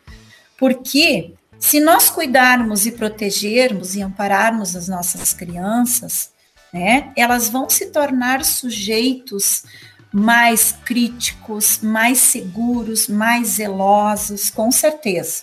Porque 0.56 1.34
se 1.58 1.80
nós 1.80 2.08
cuidarmos 2.08 2.86
e 2.86 2.92
protegermos 2.92 3.96
e 3.96 4.02
ampararmos 4.02 4.76
as 4.76 4.86
nossas 4.86 5.32
crianças, 5.32 6.30
né, 6.72 7.12
elas 7.16 7.48
vão 7.48 7.68
se 7.68 7.86
tornar 7.86 8.44
sujeitos 8.44 9.64
mais 10.12 10.72
críticos, 10.72 11.80
mais 11.82 12.18
seguros, 12.18 13.08
mais 13.08 13.48
zelosos, 13.48 14.50
com 14.50 14.70
certeza. 14.70 15.42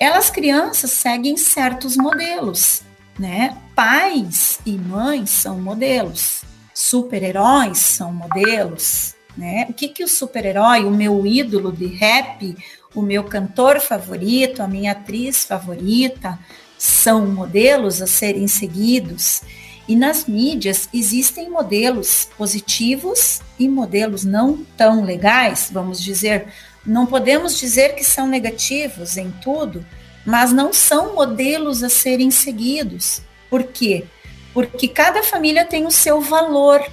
Elas 0.00 0.30
crianças 0.30 0.92
seguem 0.92 1.36
certos 1.36 1.96
modelos, 1.96 2.82
né? 3.18 3.56
Pais 3.74 4.60
e 4.64 4.72
mães 4.72 5.30
são 5.30 5.60
modelos, 5.60 6.42
super-heróis 6.72 7.78
são 7.78 8.12
modelos, 8.12 9.14
né? 9.36 9.66
O 9.68 9.72
que 9.72 9.88
que 9.88 10.04
o 10.04 10.08
super-herói, 10.08 10.84
o 10.84 10.90
meu 10.90 11.26
ídolo 11.26 11.72
de 11.72 11.86
rap, 11.86 12.56
o 12.94 13.02
meu 13.02 13.24
cantor 13.24 13.80
favorito, 13.80 14.62
a 14.62 14.68
minha 14.68 14.92
atriz 14.92 15.44
favorita, 15.44 16.38
são 16.78 17.26
modelos 17.26 18.00
a 18.00 18.06
serem 18.06 18.46
seguidos. 18.46 19.42
E 19.88 19.96
nas 19.96 20.26
mídias 20.26 20.88
existem 20.92 21.50
modelos 21.50 22.28
positivos 22.36 23.40
e 23.58 23.68
modelos 23.68 24.22
não 24.24 24.64
tão 24.76 25.02
legais, 25.02 25.70
vamos 25.72 26.02
dizer. 26.02 26.46
Não 26.84 27.06
podemos 27.06 27.58
dizer 27.58 27.94
que 27.94 28.04
são 28.04 28.26
negativos 28.26 29.16
em 29.16 29.30
tudo, 29.42 29.84
mas 30.28 30.52
não 30.52 30.74
são 30.74 31.14
modelos 31.14 31.82
a 31.82 31.88
serem 31.88 32.30
seguidos. 32.30 33.22
Por 33.48 33.64
quê? 33.64 34.04
Porque 34.52 34.86
cada 34.86 35.22
família 35.22 35.64
tem 35.64 35.86
o 35.86 35.90
seu 35.90 36.20
valor, 36.20 36.84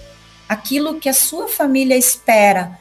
aquilo 0.48 1.02
que 1.02 1.10
a 1.10 1.14
sua 1.14 1.50
família 1.50 1.98
espera. 1.98 2.80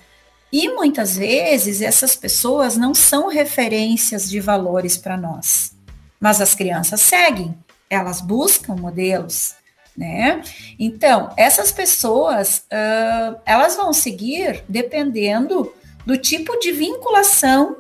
E 0.52 0.68
muitas 0.68 1.16
vezes 1.16 1.80
essas 1.80 2.14
pessoas 2.14 2.76
não 2.76 2.94
são 2.94 3.26
referências 3.26 4.30
de 4.30 4.38
valores 4.38 4.96
para 4.96 5.16
nós, 5.16 5.75
mas 6.20 6.40
as 6.40 6.54
crianças 6.54 7.00
seguem, 7.00 7.52
elas 7.90 8.20
buscam 8.20 8.76
modelos, 8.76 9.56
né? 9.96 10.40
Então, 10.78 11.32
essas 11.37 11.73
pessoas, 11.73 12.58
uh, 12.58 13.40
elas 13.44 13.75
vão 13.75 13.92
seguir 13.92 14.62
dependendo 14.68 15.75
do 16.06 16.16
tipo 16.16 16.56
de 16.61 16.70
vinculação 16.70 17.76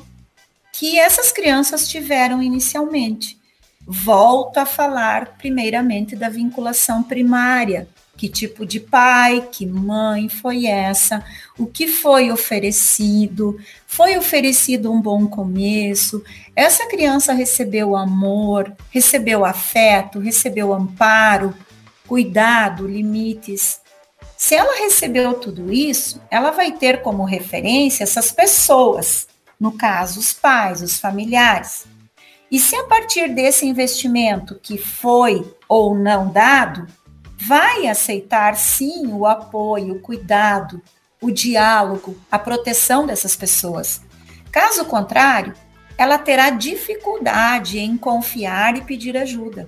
que 0.76 0.98
essas 0.98 1.30
crianças 1.30 1.86
tiveram 1.86 2.42
inicialmente. 2.42 3.38
Volto 3.86 4.58
a 4.58 4.66
falar 4.66 5.36
primeiramente 5.38 6.16
da 6.16 6.28
vinculação 6.28 7.00
primária. 7.00 7.86
Que 8.16 8.28
tipo 8.28 8.66
de 8.66 8.80
pai, 8.80 9.48
que 9.52 9.66
mãe 9.66 10.28
foi 10.28 10.66
essa? 10.66 11.24
O 11.56 11.66
que 11.66 11.86
foi 11.86 12.30
oferecido? 12.30 13.56
Foi 13.86 14.16
oferecido 14.16 14.92
um 14.92 15.00
bom 15.00 15.28
começo? 15.28 16.24
Essa 16.56 16.88
criança 16.88 17.32
recebeu 17.32 17.96
amor, 17.96 18.72
recebeu 18.90 19.44
afeto, 19.44 20.18
recebeu 20.18 20.72
amparo, 20.72 21.54
cuidado, 22.06 22.86
limites. 22.88 23.80
Se 24.36 24.56
ela 24.56 24.76
recebeu 24.78 25.34
tudo 25.34 25.72
isso, 25.72 26.20
ela 26.30 26.50
vai 26.50 26.72
ter 26.72 27.00
como 27.02 27.24
referência 27.24 28.02
essas 28.02 28.32
pessoas, 28.32 29.28
no 29.64 29.72
caso, 29.72 30.20
os 30.20 30.30
pais, 30.30 30.82
os 30.82 30.98
familiares. 30.98 31.86
E 32.50 32.58
se 32.58 32.76
a 32.76 32.84
partir 32.84 33.34
desse 33.34 33.64
investimento 33.64 34.60
que 34.62 34.76
foi 34.76 35.42
ou 35.66 35.94
não 35.94 36.30
dado, 36.30 36.86
vai 37.40 37.86
aceitar 37.86 38.56
sim 38.56 39.06
o 39.06 39.24
apoio, 39.24 39.94
o 39.94 40.00
cuidado, 40.00 40.82
o 41.18 41.30
diálogo, 41.30 42.14
a 42.30 42.38
proteção 42.38 43.06
dessas 43.06 43.34
pessoas. 43.34 44.02
Caso 44.52 44.84
contrário, 44.84 45.54
ela 45.96 46.18
terá 46.18 46.50
dificuldade 46.50 47.78
em 47.78 47.96
confiar 47.96 48.76
e 48.76 48.82
pedir 48.82 49.16
ajuda. 49.16 49.66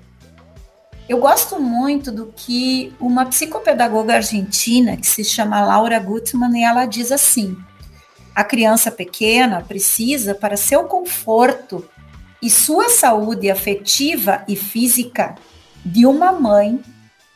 Eu 1.08 1.20
gosto 1.20 1.58
muito 1.58 2.12
do 2.12 2.34
que 2.36 2.92
uma 3.00 3.24
psicopedagoga 3.24 4.16
argentina, 4.16 4.94
que 4.98 5.06
se 5.06 5.24
chama 5.24 5.64
Laura 5.64 5.98
Gutman, 5.98 6.60
e 6.60 6.64
ela 6.64 6.84
diz 6.84 7.10
assim: 7.10 7.56
a 8.36 8.44
criança 8.44 8.92
pequena 8.92 9.60
precisa, 9.62 10.34
para 10.34 10.56
seu 10.56 10.84
conforto 10.84 11.88
e 12.40 12.48
sua 12.48 12.88
saúde 12.88 13.50
afetiva 13.50 14.44
e 14.46 14.54
física, 14.54 15.34
de 15.84 16.06
uma 16.06 16.30
mãe 16.30 16.80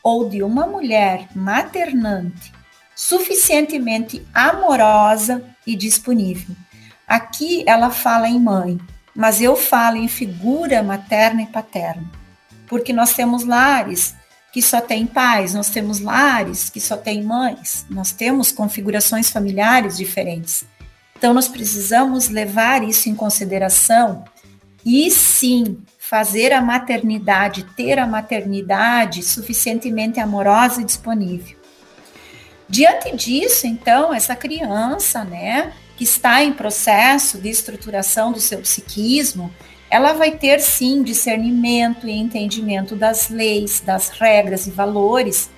ou 0.01 0.29
de 0.29 0.43
uma 0.43 0.65
mulher 0.65 1.27
maternante 1.35 2.53
suficientemente 2.95 4.25
amorosa 4.33 5.43
e 5.65 5.75
disponível. 5.75 6.55
Aqui 7.07 7.63
ela 7.67 7.89
fala 7.89 8.29
em 8.29 8.39
mãe, 8.39 8.79
mas 9.15 9.41
eu 9.41 9.55
falo 9.55 9.97
em 9.97 10.07
figura 10.07 10.83
materna 10.83 11.41
e 11.41 11.47
paterna 11.47 12.21
porque 12.71 12.93
nós 12.93 13.13
temos 13.13 13.43
lares 13.43 14.15
que 14.53 14.61
só 14.61 14.79
tem 14.79 15.05
pais, 15.05 15.53
nós 15.53 15.69
temos 15.69 15.99
lares 15.99 16.69
que 16.69 16.79
só 16.79 16.95
tem 16.95 17.21
mães, 17.21 17.85
nós 17.89 18.13
temos 18.13 18.49
configurações 18.49 19.29
familiares 19.29 19.97
diferentes. 19.97 20.63
Então, 21.21 21.35
nós 21.35 21.47
precisamos 21.47 22.29
levar 22.29 22.83
isso 22.83 23.07
em 23.07 23.13
consideração 23.13 24.25
e 24.83 25.11
sim 25.11 25.77
fazer 25.99 26.51
a 26.51 26.59
maternidade, 26.59 27.63
ter 27.77 27.99
a 27.99 28.07
maternidade 28.07 29.21
suficientemente 29.21 30.19
amorosa 30.19 30.81
e 30.81 30.83
disponível. 30.83 31.55
Diante 32.67 33.15
disso, 33.15 33.67
então, 33.67 34.11
essa 34.11 34.35
criança, 34.35 35.23
né, 35.23 35.73
que 35.95 36.03
está 36.03 36.43
em 36.43 36.53
processo 36.53 37.37
de 37.37 37.49
estruturação 37.49 38.31
do 38.31 38.39
seu 38.39 38.57
psiquismo, 38.57 39.53
ela 39.91 40.13
vai 40.13 40.31
ter 40.31 40.59
sim 40.59 41.03
discernimento 41.03 42.07
e 42.07 42.17
entendimento 42.17 42.95
das 42.95 43.29
leis, 43.29 43.79
das 43.79 44.09
regras 44.09 44.65
e 44.65 44.71
valores 44.71 45.51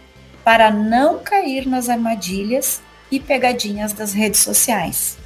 para 0.43 0.69
não 0.69 1.19
cair 1.19 1.65
nas 1.65 1.88
armadilhas 1.88 2.81
e 3.09 3.17
pegadinhas 3.17 3.93
das 3.93 4.11
redes 4.11 4.41
sociais. 4.41 5.22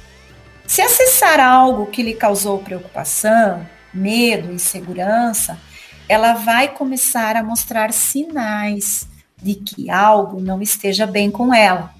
Se 0.68 0.82
acessar 0.82 1.40
algo 1.40 1.86
que 1.86 2.02
lhe 2.02 2.12
causou 2.12 2.58
preocupação, 2.58 3.66
medo, 3.92 4.52
insegurança, 4.52 5.58
ela 6.06 6.34
vai 6.34 6.68
começar 6.68 7.36
a 7.36 7.42
mostrar 7.42 7.90
sinais 7.90 9.08
de 9.34 9.54
que 9.54 9.90
algo 9.90 10.42
não 10.42 10.60
esteja 10.60 11.06
bem 11.06 11.30
com 11.30 11.54
ela. 11.54 11.90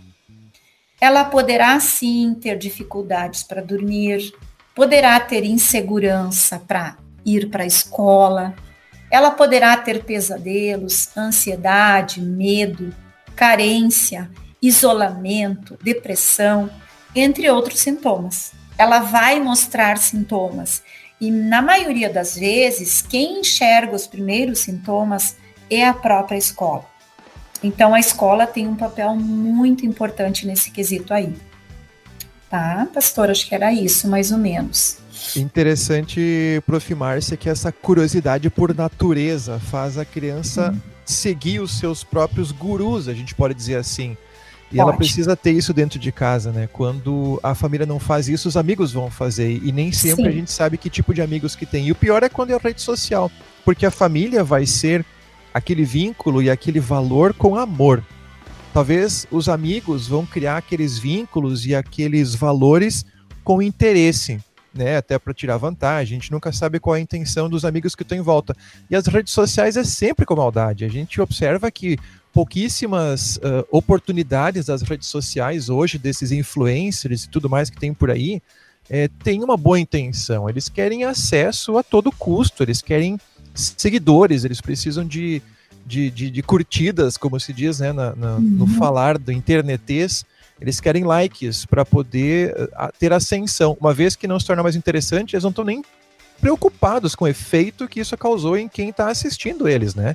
Ela 1.01 1.25
poderá 1.25 1.81
sim 1.81 2.35
ter 2.35 2.59
dificuldades 2.59 3.43
para 3.43 3.63
dormir, 3.63 4.35
poderá 4.75 5.19
ter 5.19 5.45
insegurança 5.45 6.59
para 6.59 6.99
ir 7.25 7.49
para 7.49 7.63
a 7.63 7.67
escola, 7.67 8.55
ela 9.11 9.31
poderá 9.31 9.79
ter 9.79 10.05
pesadelos, 10.05 11.17
ansiedade, 11.17 12.21
medo, 12.21 12.95
carência, 13.35 14.31
isolamento, 14.61 15.79
depressão, 15.83 16.69
entre 17.15 17.51
outros 17.51 17.81
sintomas. 17.81 18.53
Ela 18.77 19.01
vai 19.01 19.41
mostrar 19.41 19.99
sintomas 19.99 20.83
e, 21.21 21.31
na 21.31 21.61
maioria 21.61 22.09
das 22.09 22.37
vezes, 22.37 23.03
quem 23.03 23.41
enxerga 23.41 23.95
os 23.95 24.07
primeiros 24.07 24.61
sintomas 24.61 25.37
é 25.71 25.87
a 25.87 25.93
própria 25.93 26.37
escola. 26.37 26.87
Então, 27.63 27.93
a 27.93 27.99
escola 27.99 28.47
tem 28.47 28.69
um 28.69 28.77
papel 28.77 29.17
muito 29.17 29.85
importante 29.85 30.47
nesse 30.47 30.71
quesito 30.71 31.13
aí. 31.13 31.35
Tá, 32.49 32.87
pastor? 32.95 33.31
Acho 33.31 33.47
que 33.47 33.55
era 33.55 33.73
isso, 33.73 34.09
mais 34.09 34.31
ou 34.31 34.39
menos. 34.39 34.99
Interessante, 35.37 36.63
Prof. 36.65 36.95
Márcia, 36.95 37.37
que 37.37 37.49
essa 37.49 37.73
curiosidade 37.73 38.49
por 38.49 38.75
natureza 38.75 39.59
faz 39.59 39.99
a 39.99 40.05
criança 40.05 40.71
uhum. 40.71 40.81
seguir 41.05 41.61
os 41.61 41.79
seus 41.79 42.05
próprios 42.05 42.53
gurus, 42.53 43.09
a 43.09 43.13
gente 43.13 43.35
pode 43.35 43.55
dizer 43.55 43.77
assim. 43.77 44.17
E 44.71 44.77
pode. 44.77 44.81
ela 44.81 44.93
precisa 44.93 45.35
ter 45.35 45.53
isso 45.53 45.73
dentro 45.73 45.99
de 45.99 46.13
casa, 46.13 46.53
né? 46.53 46.69
Quando 46.71 47.41
a 47.43 47.55
família 47.55 47.87
não 47.87 47.99
faz 47.99 48.29
isso, 48.29 48.49
os 48.49 48.57
amigos 48.57 48.93
vão 48.93 49.11
fazer. 49.11 49.61
E 49.63 49.73
nem 49.73 49.91
sempre 49.93 50.25
Sim. 50.25 50.29
a 50.29 50.33
gente 50.33 50.51
sabe 50.51 50.77
que 50.77 50.91
tipo 50.91 51.15
de 51.15 51.23
amigos 51.23 51.57
que 51.57 51.65
tem. 51.65 51.87
E 51.87 51.93
o 51.93 51.95
pior 51.95 52.23
é 52.23 52.29
quando 52.29 52.51
é 52.51 52.55
a 52.55 52.59
rede 52.59 52.83
social, 52.83 53.31
porque 53.65 53.87
a 53.87 53.91
família 53.91 54.45
vai 54.45 54.67
ser 54.67 55.05
aquele 55.53 55.85
vínculo 55.85 56.43
e 56.43 56.51
aquele 56.51 56.81
valor 56.81 57.33
com 57.33 57.57
amor. 57.57 58.05
Talvez 58.73 59.27
os 59.31 59.49
amigos 59.49 60.07
vão 60.07 60.27
criar 60.27 60.59
aqueles 60.59 60.99
vínculos 60.99 61.65
e 61.67 61.75
aqueles 61.75 62.35
valores 62.35 63.05
com 63.43 63.63
interesse, 63.63 64.39
né? 64.75 64.99
Até 64.99 65.19
para 65.19 65.33
tirar 65.33 65.57
vantagem. 65.57 66.19
A 66.19 66.21
gente 66.21 66.31
nunca 66.31 66.53
sabe 66.53 66.79
qual 66.79 66.95
é 66.95 66.99
a 66.99 67.03
intenção 67.03 67.49
dos 67.49 67.65
amigos 67.65 67.95
que 67.95 68.03
estão 68.03 68.19
em 68.19 68.23
volta. 68.23 68.55
E 68.91 68.95
as 68.95 69.07
redes 69.07 69.33
sociais 69.33 69.77
é 69.79 69.85
sempre 69.85 70.27
com 70.27 70.37
maldade. 70.37 70.85
A 70.85 70.89
gente 70.89 71.21
observa 71.21 71.71
que 71.71 71.99
pouquíssimas 72.33 73.37
uh, 73.37 73.67
oportunidades 73.71 74.67
das 74.67 74.83
redes 74.83 75.09
sociais 75.09 75.69
hoje, 75.69 75.99
desses 75.99 76.31
influencers 76.31 77.25
e 77.25 77.29
tudo 77.29 77.49
mais 77.49 77.71
que 77.71 77.79
tem 77.79 77.93
por 77.93 78.11
aí, 78.11 78.43
é, 78.89 79.09
tem 79.23 79.43
uma 79.43 79.57
boa 79.57 79.79
intenção. 79.79 80.49
Eles 80.49 80.69
querem 80.69 81.05
acesso 81.05 81.77
a 81.77 81.83
todo 81.83 82.13
custo, 82.13 82.63
eles 82.63 82.81
querem 82.81 83.19
seguidores, 83.55 84.45
eles 84.45 84.61
precisam 84.61 85.05
de 85.05 85.43
de, 85.89 86.11
de, 86.11 86.31
de 86.31 86.43
curtidas, 86.43 87.17
como 87.17 87.41
se 87.41 87.51
diz 87.51 87.81
né, 87.81 87.93
na, 87.95 88.15
na, 88.15 88.35
uhum. 88.35 88.41
no 88.41 88.67
falar 88.67 89.17
do 89.17 89.33
internetês, 89.33 90.25
eles 90.61 90.81
querem 90.81 91.03
likes 91.03 91.65
para 91.65 91.83
poder 91.83 92.53
uh, 92.53 92.93
ter 92.99 93.11
ascensão. 93.11 93.75
Uma 93.81 93.95
vez 93.95 94.15
que 94.15 94.29
não 94.29 94.39
se 94.39 94.47
torna 94.47 94.63
mais 94.63 94.77
interessante, 94.77 95.35
eles 95.35 95.45
não 95.45 95.51
estão 95.51 95.65
nem 95.65 95.83
preocupados 96.41 97.15
com 97.15 97.25
o 97.25 97.29
efeito 97.29 97.89
que 97.89 98.01
isso 98.01 98.17
causou 98.19 98.57
em 98.57 98.69
quem 98.69 98.91
está 98.91 99.09
assistindo 99.09 99.67
eles, 99.67 99.95
né? 99.95 100.15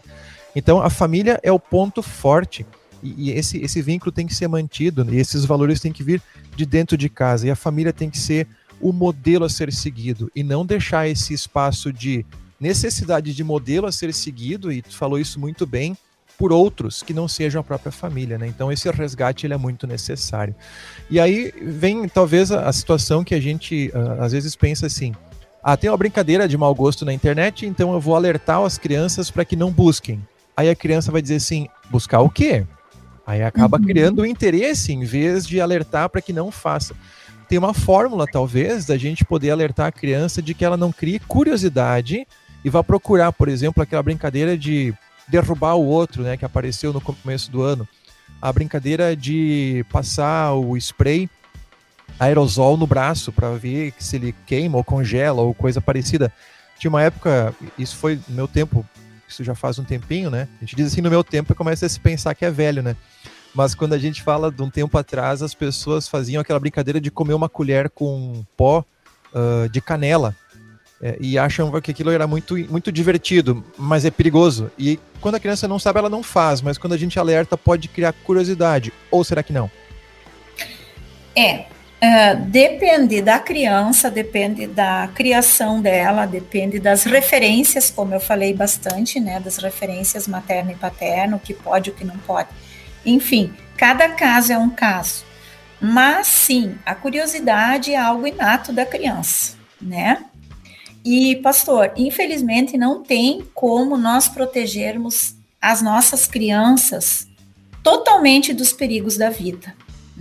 Então 0.56 0.82
a 0.82 0.90
família 0.90 1.40
é 1.44 1.52
o 1.52 1.60
ponto 1.60 2.02
forte 2.02 2.66
e, 3.02 3.32
esse, 3.32 3.58
esse 3.58 3.82
vínculo 3.82 4.12
tem 4.12 4.26
que 4.26 4.36
ser 4.36 4.48
mantido 4.48 5.06
e 5.14 5.18
esses 5.18 5.46
valores 5.46 5.80
têm 5.80 5.92
que 5.92 6.04
vir 6.04 6.22
de 6.56 6.66
dentro 6.66 6.96
de 6.96 7.10
casa 7.10 7.48
e 7.48 7.52
a 7.52 7.56
família 7.56 7.92
tem 7.92 8.10
que 8.10 8.18
ser 8.18 8.48
o 8.80 8.92
modelo 8.92 9.46
a 9.46 9.50
ser 9.50 9.72
seguido 9.72 10.32
e 10.36 10.44
não 10.44 10.66
deixar 10.66 11.08
esse 11.08 11.34
espaço 11.34 11.92
de 11.92 12.26
necessidade 12.60 13.34
de 13.34 13.44
modelo 13.44 13.88
a 13.88 13.92
ser 13.92 14.14
seguido, 14.14 14.72
e 14.72 14.82
tu 14.82 14.96
falou 14.96 15.20
isso 15.20 15.38
muito 15.38 15.66
bem, 15.66 15.98
por 16.38 16.52
outros 16.52 17.04
que 17.04 17.14
não 17.14 17.28
sejam 17.28 17.62
a 17.62 17.64
própria 17.64 17.92
família, 17.92 18.38
né? 18.38 18.48
Então 18.48 18.72
esse 18.72 18.90
resgate 18.90 19.46
ele 19.46 19.54
é 19.54 19.58
muito 19.58 19.86
necessário. 19.86 20.56
E 21.10 21.20
aí 21.20 21.54
vem 21.62 22.08
talvez 22.08 22.52
a, 22.52 22.68
a 22.68 22.74
situação 22.74 23.24
que 23.24 23.36
a 23.36 23.40
gente 23.40 23.92
uh, 23.94 24.22
às 24.22 24.32
vezes 24.32 24.56
pensa 24.56 24.88
assim: 24.88 25.14
ah, 25.62 25.78
tem 25.78 25.90
uma 25.90 25.98
brincadeira 25.98 26.48
de 26.48 26.58
mau 26.58 26.74
gosto 26.74 27.06
na 27.06 27.14
internet, 27.14 27.66
então 27.66 27.94
eu 27.94 28.00
vou 28.00 28.16
alertar 28.16 28.62
as 28.62 28.78
crianças 28.78 29.30
para 29.30 29.46
que 29.46 29.56
não 29.56 29.72
busquem. 29.72 30.22
Aí 30.56 30.70
a 30.70 30.76
criança 30.76 31.12
vai 31.12 31.22
dizer 31.22 31.36
assim: 31.36 31.68
buscar 31.90 32.20
o 32.20 32.30
quê? 32.30 32.66
Aí 33.26 33.42
acaba 33.42 33.78
uhum. 33.78 33.84
criando 33.84 34.26
interesse 34.26 34.92
em 34.92 35.06
vez 35.06 35.48
de 35.48 35.62
alertar 35.62 36.10
para 36.10 36.22
que 36.22 36.34
não 36.34 36.52
faça. 36.52 36.94
Tem 37.48 37.58
uma 37.58 37.74
fórmula, 37.74 38.26
talvez, 38.26 38.86
da 38.86 38.98
gente 38.98 39.24
poder 39.24 39.52
alertar 39.52 39.88
a 39.88 39.92
criança 39.92 40.42
de 40.42 40.54
que 40.54 40.66
ela 40.66 40.78
não 40.78 40.92
crie 40.92 41.20
curiosidade 41.20 42.28
e 42.64 42.70
vá 42.70 42.84
procurar, 42.84 43.32
por 43.32 43.48
exemplo, 43.48 43.84
aquela 43.84 44.04
brincadeira 44.04 44.58
de 44.58 44.94
derrubar 45.28 45.76
o 45.76 45.86
outro, 45.86 46.24
né, 46.24 46.38
que 46.38 46.46
apareceu 46.46 46.92
no 46.92 47.02
começo 47.02 47.52
do 47.52 47.62
ano. 47.62 47.88
A 48.42 48.52
brincadeira 48.52 49.16
de 49.16 49.86
passar 49.92 50.54
o 50.54 50.76
spray 50.78 51.30
aerosol 52.20 52.78
no 52.78 52.88
braço 52.88 53.32
para 53.32 53.52
ver 53.52 53.94
se 53.98 54.16
ele 54.16 54.36
queima 54.46 54.78
ou 54.78 54.84
congela 54.84 55.42
ou 55.42 55.54
coisa 55.54 55.82
parecida. 55.82 56.32
Tinha 56.78 56.90
uma 56.90 57.02
época, 57.02 57.54
isso 57.78 57.96
foi 57.96 58.20
no 58.28 58.36
meu 58.36 58.48
tempo, 58.48 58.86
isso 59.28 59.44
já 59.44 59.56
faz 59.56 59.80
um 59.80 59.84
tempinho, 59.84 60.30
né? 60.30 60.48
A 60.58 60.60
gente 60.62 60.76
diz 60.76 60.88
assim 60.88 61.02
no 61.02 61.10
meu 61.10 61.24
tempo 61.24 61.56
começa 61.56 61.86
a 61.86 61.90
se 61.90 62.00
pensar 62.00 62.36
que 62.36 62.46
é 62.46 62.52
velho, 62.52 62.84
né? 62.84 62.96
Mas 63.54 63.76
quando 63.76 63.94
a 63.94 63.98
gente 63.98 64.22
fala 64.22 64.52
de 64.52 64.62
um 64.62 64.70
tempo 64.70 64.98
atrás, 64.98 65.42
as 65.42 65.54
pessoas 65.54 66.08
faziam 66.08 66.42
aquela 66.42 66.60
brincadeira 66.60 67.00
de 67.00 67.12
comer 67.12 67.34
uma 67.34 67.48
colher 67.48 67.90
com 67.90 68.44
pó 68.58 68.84
uh, 69.34 69.70
de 69.70 69.80
canela. 69.80 70.36
É, 71.06 71.18
e 71.20 71.38
acham 71.38 71.70
que 71.82 71.92
aquilo 71.92 72.12
era 72.12 72.26
muito, 72.26 72.56
muito 72.72 72.90
divertido, 72.90 73.62
mas 73.78 74.06
é 74.06 74.12
perigoso. 74.12 74.72
E 74.80 74.98
quando 75.20 75.36
a 75.36 75.40
criança 75.40 75.68
não 75.68 75.78
sabe, 75.78 76.00
ela 76.00 76.10
não 76.10 76.24
faz, 76.24 76.62
mas 76.62 76.78
quando 76.78 76.94
a 76.94 76.98
gente 76.98 77.20
alerta, 77.20 77.58
pode 77.58 77.90
criar 77.90 78.14
curiosidade. 78.14 78.94
Ou 79.12 79.22
será 79.22 79.44
que 79.44 79.52
não? 79.52 79.70
É, 81.36 81.66
Uh, 82.04 82.36
depende 82.48 83.22
da 83.22 83.40
criança, 83.40 84.12
depende 84.12 84.68
da 84.68 85.08
criação 85.16 85.82
dela, 85.82 86.26
depende 86.26 86.78
das 86.78 87.06
referências, 87.06 87.90
como 87.90 88.14
eu 88.14 88.20
falei 88.20 88.54
bastante, 88.54 89.22
né? 89.22 89.40
Das 89.40 89.56
referências 89.56 90.28
materno 90.28 90.72
e 90.72 90.76
paterno, 90.76 91.38
o 91.38 91.40
que 91.40 91.54
pode, 91.54 91.92
o 91.92 91.94
que 91.94 92.04
não 92.04 92.18
pode. 92.18 92.50
Enfim, 93.06 93.54
cada 93.78 94.10
caso 94.10 94.52
é 94.52 94.58
um 94.58 94.70
caso. 94.70 95.24
Mas 95.80 96.28
sim, 96.28 96.76
a 96.86 96.94
curiosidade 96.94 97.94
é 97.94 97.98
algo 97.98 98.28
inato 98.28 98.74
da 98.74 98.86
criança, 98.86 99.56
né? 99.82 100.26
E, 101.06 101.38
pastor, 101.38 101.94
infelizmente 101.96 102.78
não 102.78 103.02
tem 103.02 103.48
como 103.54 103.98
nós 103.98 104.28
protegermos 104.28 105.38
as 105.62 105.82
nossas 105.82 106.28
crianças 106.28 107.30
totalmente 107.82 108.54
dos 108.54 108.74
perigos 108.74 109.16
da 109.16 109.30
vida 109.30 109.74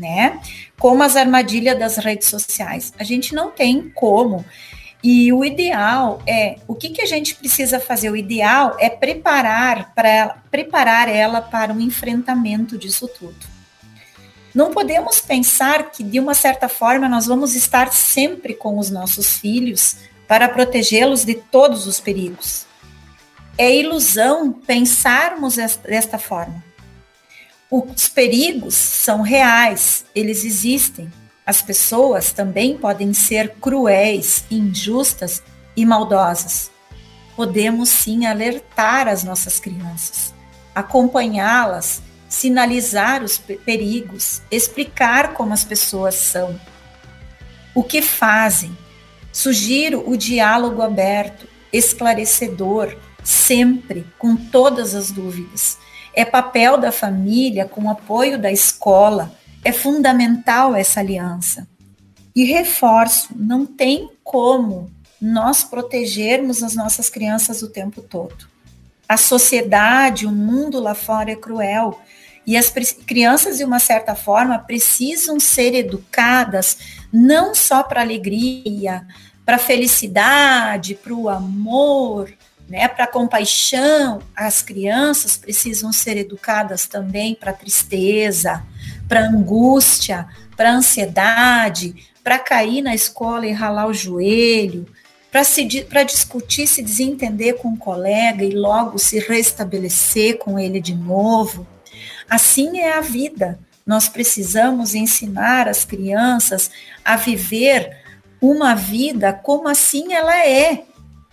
né? 0.02 0.40
Como 0.78 1.02
as 1.02 1.14
armadilhas 1.14 1.78
das 1.78 1.96
redes 1.96 2.26
sociais. 2.28 2.92
A 2.98 3.04
gente 3.04 3.34
não 3.34 3.52
tem 3.52 3.88
como. 3.90 4.44
E 5.02 5.32
o 5.32 5.44
ideal 5.44 6.20
é, 6.26 6.56
o 6.66 6.74
que, 6.74 6.90
que 6.90 7.02
a 7.02 7.06
gente 7.06 7.36
precisa 7.36 7.78
fazer? 7.78 8.10
O 8.10 8.16
ideal 8.16 8.76
é 8.78 8.90
preparar 8.90 9.94
para 9.94 10.36
preparar 10.50 11.08
ela 11.08 11.40
para 11.40 11.72
o 11.72 11.76
um 11.76 11.80
enfrentamento 11.80 12.76
disso 12.76 13.08
tudo. 13.08 13.52
Não 14.54 14.70
podemos 14.72 15.20
pensar 15.20 15.90
que 15.90 16.02
de 16.02 16.20
uma 16.20 16.34
certa 16.34 16.68
forma 16.68 17.08
nós 17.08 17.26
vamos 17.26 17.54
estar 17.54 17.92
sempre 17.92 18.54
com 18.54 18.78
os 18.78 18.90
nossos 18.90 19.38
filhos 19.38 19.96
para 20.28 20.48
protegê-los 20.48 21.24
de 21.24 21.34
todos 21.34 21.86
os 21.86 21.98
perigos. 21.98 22.66
É 23.56 23.74
ilusão 23.74 24.52
pensarmos 24.52 25.56
desta 25.56 26.18
forma. 26.18 26.62
Os 27.74 28.06
perigos 28.06 28.74
são 28.74 29.22
reais, 29.22 30.04
eles 30.14 30.44
existem. 30.44 31.10
As 31.46 31.62
pessoas 31.62 32.30
também 32.30 32.76
podem 32.76 33.14
ser 33.14 33.54
cruéis, 33.62 34.44
injustas 34.50 35.42
e 35.74 35.86
maldosas. 35.86 36.70
Podemos 37.34 37.88
sim 37.88 38.26
alertar 38.26 39.08
as 39.08 39.24
nossas 39.24 39.58
crianças, 39.58 40.34
acompanhá-las, 40.74 42.02
sinalizar 42.28 43.24
os 43.24 43.38
perigos, 43.38 44.42
explicar 44.50 45.32
como 45.32 45.54
as 45.54 45.64
pessoas 45.64 46.14
são, 46.16 46.60
o 47.74 47.82
que 47.82 48.02
fazem. 48.02 48.76
Sugiro 49.32 50.06
o 50.06 50.14
diálogo 50.14 50.82
aberto, 50.82 51.48
esclarecedor, 51.72 52.94
sempre, 53.24 54.06
com 54.18 54.36
todas 54.36 54.94
as 54.94 55.10
dúvidas 55.10 55.78
é 56.14 56.24
papel 56.24 56.78
da 56.78 56.92
família, 56.92 57.64
com 57.64 57.90
apoio 57.90 58.38
da 58.38 58.50
escola, 58.50 59.32
é 59.64 59.72
fundamental 59.72 60.74
essa 60.74 61.00
aliança. 61.00 61.66
E 62.34 62.44
reforço, 62.44 63.28
não 63.36 63.66
tem 63.66 64.10
como 64.24 64.90
nós 65.20 65.62
protegermos 65.62 66.62
as 66.62 66.74
nossas 66.74 67.08
crianças 67.08 67.62
o 67.62 67.68
tempo 67.68 68.02
todo. 68.02 68.48
A 69.08 69.16
sociedade, 69.16 70.26
o 70.26 70.32
mundo 70.32 70.80
lá 70.80 70.94
fora 70.94 71.30
é 71.30 71.36
cruel. 71.36 72.00
E 72.46 72.56
as 72.56 72.70
crianças, 72.70 73.58
de 73.58 73.64
uma 73.64 73.78
certa 73.78 74.14
forma, 74.14 74.58
precisam 74.58 75.38
ser 75.38 75.74
educadas 75.74 76.78
não 77.12 77.54
só 77.54 77.82
para 77.82 78.00
alegria, 78.00 79.06
para 79.44 79.58
felicidade, 79.58 80.94
para 80.94 81.14
o 81.14 81.28
amor, 81.28 82.32
né, 82.72 82.88
para 82.88 83.06
compaixão, 83.06 84.22
as 84.34 84.62
crianças 84.62 85.36
precisam 85.36 85.92
ser 85.92 86.16
educadas 86.16 86.86
também 86.86 87.34
para 87.34 87.52
tristeza, 87.52 88.64
para 89.06 89.28
angústia, 89.28 90.26
para 90.56 90.72
ansiedade, 90.72 91.94
para 92.24 92.38
cair 92.38 92.80
na 92.80 92.94
escola 92.94 93.46
e 93.46 93.52
ralar 93.52 93.88
o 93.88 93.92
joelho, 93.92 94.86
para 95.30 96.02
discutir, 96.02 96.66
se 96.66 96.82
desentender 96.82 97.58
com 97.58 97.68
um 97.68 97.76
colega 97.76 98.42
e 98.42 98.54
logo 98.54 98.98
se 98.98 99.18
restabelecer 99.18 100.38
com 100.38 100.58
ele 100.58 100.80
de 100.80 100.94
novo. 100.94 101.66
Assim 102.26 102.78
é 102.78 102.94
a 102.94 103.02
vida. 103.02 103.58
Nós 103.84 104.08
precisamos 104.08 104.94
ensinar 104.94 105.68
as 105.68 105.84
crianças 105.84 106.70
a 107.04 107.16
viver 107.16 107.98
uma 108.40 108.74
vida 108.74 109.30
como 109.30 109.68
assim 109.68 110.14
ela 110.14 110.34
é, 110.46 110.84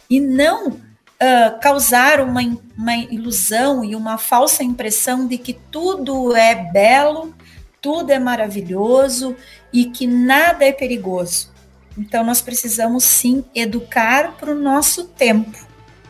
e 0.09 0.19
não 0.19 0.88
uh, 1.21 1.59
causar 1.59 2.21
uma, 2.21 2.41
uma 2.77 2.95
ilusão 2.95 3.83
e 3.83 3.95
uma 3.95 4.17
falsa 4.17 4.63
impressão 4.63 5.27
de 5.27 5.37
que 5.37 5.53
tudo 5.53 6.35
é 6.35 6.55
belo, 6.55 7.33
tudo 7.81 8.11
é 8.11 8.19
maravilhoso 8.19 9.35
e 9.71 9.85
que 9.85 10.07
nada 10.07 10.65
é 10.65 10.71
perigoso. 10.71 11.51
Então, 11.97 12.23
nós 12.23 12.41
precisamos 12.41 13.03
sim 13.03 13.43
educar 13.53 14.37
para 14.37 14.51
o 14.51 14.55
nosso 14.55 15.05
tempo, 15.05 15.57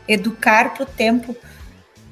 educar 0.08 0.74
para 0.74 0.84
o 0.84 0.86
tempo, 0.86 1.36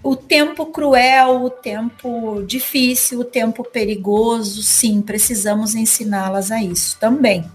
o 0.01 0.15
tempo 0.15 0.65
cruel, 0.67 1.43
o 1.43 1.49
tempo 1.49 2.43
difícil, 2.47 3.19
o 3.19 3.25
tempo 3.25 3.63
perigoso, 3.63 4.63
sim, 4.63 5.01
precisamos 5.01 5.75
ensiná-las 5.75 6.51
a 6.51 6.61
isso 6.61 6.97
também 6.99 7.45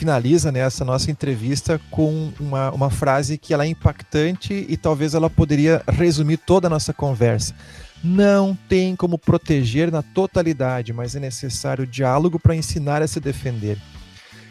finaliza 0.00 0.50
né, 0.50 0.60
essa 0.60 0.82
nossa 0.82 1.10
entrevista 1.10 1.78
com 1.90 2.32
uma, 2.40 2.70
uma 2.70 2.88
frase 2.88 3.36
que 3.36 3.52
ela 3.52 3.66
é 3.66 3.68
impactante 3.68 4.64
e 4.66 4.74
talvez 4.74 5.12
ela 5.12 5.28
poderia 5.28 5.82
resumir 5.86 6.38
toda 6.38 6.68
a 6.68 6.70
nossa 6.70 6.94
conversa. 6.94 7.54
Não 8.02 8.56
tem 8.66 8.96
como 8.96 9.18
proteger 9.18 9.92
na 9.92 10.00
totalidade, 10.00 10.90
mas 10.90 11.14
é 11.14 11.20
necessário 11.20 11.86
diálogo 11.86 12.40
para 12.40 12.56
ensinar 12.56 13.02
a 13.02 13.06
se 13.06 13.20
defender. 13.20 13.76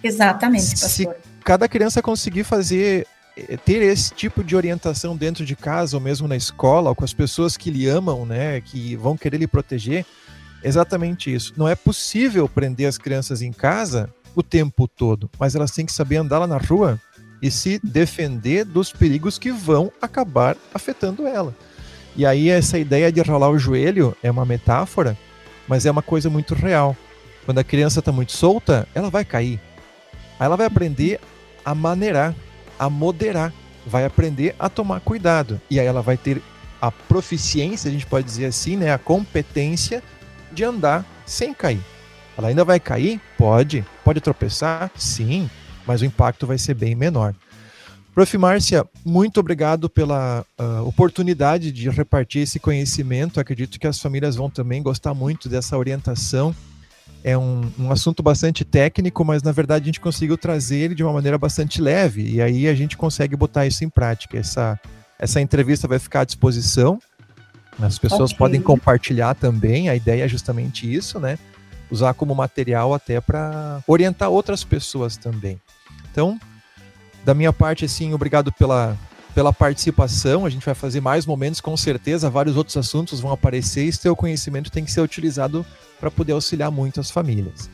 Exatamente, 0.04 0.70
pastor. 0.70 0.90
Se 0.90 1.10
cada 1.44 1.68
criança 1.68 2.00
conseguir 2.00 2.44
fazer 2.44 3.08
eh, 3.36 3.58
ter 3.58 3.82
esse 3.82 4.14
tipo 4.14 4.44
de 4.44 4.56
orientação 4.56 5.18
dentro 5.18 5.44
de 5.44 5.56
casa 5.56 5.98
ou 5.98 6.02
mesmo 6.02 6.28
na 6.28 6.36
escola, 6.36 6.90
ou 6.90 6.96
com 6.96 7.04
as 7.04 7.12
pessoas 7.12 7.58
que 7.58 7.72
lhe 7.72 7.88
amam, 7.88 8.24
né, 8.24 8.62
que 8.62 8.96
vão 8.98 9.18
querer 9.18 9.38
lhe 9.38 9.48
proteger, 9.48 10.06
exatamente 10.64 11.34
isso. 11.34 11.54
Não 11.58 11.68
é 11.68 11.74
possível 11.74 12.48
prender 12.48 12.88
as 12.88 13.00
crianças 13.00 13.42
em 13.42 13.52
casa 13.52 14.14
o 14.40 14.44
tempo 14.44 14.88
todo, 14.88 15.30
mas 15.38 15.56
elas 15.56 15.72
têm 15.72 15.86
que 15.86 15.92
saber 15.92 16.18
andar 16.18 16.40
lá 16.40 16.48
na 16.48 16.58
rua 16.58 17.00
e 17.42 17.52
se 17.52 17.80
defender 17.84 18.66
dos 18.66 18.92
perigos 18.92 19.38
que 19.38 19.52
vão 19.52 19.92
acabar 20.02 20.58
afetando 20.74 21.28
ela. 21.28 21.56
E 22.16 22.26
aí 22.26 22.50
essa 22.50 22.78
ideia 22.78 23.12
de 23.12 23.22
rolar 23.22 23.50
o 23.50 23.60
joelho 23.60 24.16
é 24.24 24.32
uma 24.32 24.46
metáfora, 24.46 25.18
mas 25.68 25.86
é 25.86 25.92
uma 25.92 26.02
coisa 26.02 26.30
muito 26.30 26.54
real. 26.56 26.96
Quando 27.46 27.60
a 27.60 27.64
criança 27.64 28.00
está 28.00 28.12
muito 28.12 28.32
solta, 28.32 28.88
ela 28.94 29.10
vai 29.10 29.24
cair. 29.24 29.60
Aí 30.40 30.46
ela 30.46 30.58
vai 30.58 30.66
aprender 30.66 31.20
a 31.64 31.76
maneirar, 31.76 32.36
a 32.78 32.90
moderar, 32.90 33.54
vai 33.86 34.06
aprender 34.06 34.56
a 34.58 34.70
tomar 34.70 35.00
cuidado. 35.02 35.60
E 35.70 35.80
aí 35.80 35.86
ela 35.86 36.02
vai 36.02 36.18
ter 36.18 36.42
a 36.82 36.92
proficiência, 36.92 37.90
a 37.90 37.92
gente 37.92 38.06
pode 38.06 38.26
dizer 38.26 38.46
assim, 38.46 38.78
né, 38.78 38.94
a 38.94 38.98
competência 38.98 40.02
de 40.52 40.64
andar 40.64 41.06
sem 41.26 41.54
cair. 41.54 41.82
Ela 42.38 42.48
ainda 42.50 42.64
vai 42.64 42.80
cair? 42.80 43.20
Pode. 43.40 43.86
Pode 44.04 44.20
tropeçar? 44.20 44.92
Sim, 44.98 45.50
mas 45.88 46.02
o 46.02 46.06
impacto 46.06 46.46
vai 46.46 46.58
ser 46.58 46.74
bem 46.74 46.94
menor. 46.94 47.34
Prof. 48.14 48.38
Márcia, 48.38 48.86
muito 49.06 49.40
obrigado 49.40 49.90
pela 49.90 50.46
uh, 50.60 50.86
oportunidade 50.86 51.72
de 51.72 51.90
repartir 51.90 52.42
esse 52.42 52.60
conhecimento. 52.60 53.40
Acredito 53.40 53.80
que 53.80 53.88
as 53.88 53.98
famílias 53.98 54.36
vão 54.36 54.50
também 54.50 54.84
gostar 54.84 55.14
muito 55.14 55.48
dessa 55.48 55.78
orientação. 55.78 56.54
É 57.24 57.38
um, 57.38 57.72
um 57.80 57.90
assunto 57.90 58.22
bastante 58.22 58.66
técnico, 58.66 59.24
mas 59.24 59.42
na 59.42 59.54
verdade 59.54 59.84
a 59.84 59.86
gente 59.86 60.02
conseguiu 60.02 60.38
trazer 60.38 60.76
ele 60.76 60.96
de 60.96 61.04
uma 61.04 61.14
maneira 61.14 61.38
bastante 61.38 61.82
leve 61.82 62.30
e 62.30 62.42
aí 62.42 62.68
a 62.68 62.76
gente 62.76 62.98
consegue 62.98 63.38
botar 63.38 63.66
isso 63.66 63.86
em 63.86 63.90
prática. 63.90 64.38
Essa, 64.38 64.78
essa 65.18 65.40
entrevista 65.40 65.88
vai 65.88 65.98
ficar 65.98 66.22
à 66.22 66.26
disposição. 66.26 67.00
As 67.80 67.98
pessoas 67.98 68.32
okay. 68.32 68.38
podem 68.38 68.62
compartilhar 68.62 69.34
também. 69.34 69.88
A 69.88 69.96
ideia 69.96 70.26
é 70.26 70.28
justamente 70.28 70.94
isso, 70.94 71.22
né? 71.22 71.40
Usar 71.90 72.14
como 72.14 72.36
material 72.36 72.94
até 72.94 73.20
para 73.20 73.82
orientar 73.88 74.30
outras 74.30 74.64
pessoas 74.64 75.18
também. 75.18 75.60
Então, 76.12 76.40
da 77.24 77.34
minha 77.34 77.52
parte, 77.52 77.86
assim, 77.86 78.14
obrigado 78.14 78.52
pela, 78.52 78.98
pela 79.34 79.54
participação. 79.54 80.46
A 80.46 80.50
gente 80.50 80.66
vai 80.66 80.76
fazer 80.76 81.02
mais 81.02 81.26
momentos, 81.26 81.62
com 81.62 81.76
certeza. 81.76 82.30
Vários 82.30 82.56
outros 82.56 82.78
assuntos 82.78 83.20
vão 83.20 83.32
aparecer 83.32 83.86
e 83.86 83.94
seu 83.94 84.16
conhecimento 84.16 84.72
tem 84.72 84.86
que 84.86 84.92
ser 84.92 85.02
utilizado 85.02 85.66
para 86.00 86.10
poder 86.10 86.34
auxiliar 86.34 86.72
muito 86.72 87.00
as 87.00 87.12
famílias. 87.12 87.70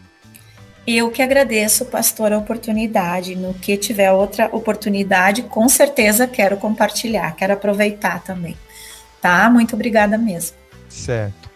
Eu 0.87 1.09
que 1.09 1.21
agradeço, 1.21 1.85
pastor, 1.85 2.31
a 2.31 2.37
oportunidade. 2.37 3.35
No 3.35 3.53
que 3.55 3.75
tiver 3.75 4.11
outra 4.11 4.49
oportunidade, 4.51 5.41
com 5.43 5.67
certeza 5.67 6.27
quero 6.27 6.57
compartilhar, 6.57 7.35
quero 7.35 7.53
aproveitar 7.53 8.21
também. 8.21 8.55
Tá? 9.19 9.49
Muito 9.49 9.73
obrigada 9.73 10.17
mesmo. 10.17 10.55
Certo. 10.87 11.54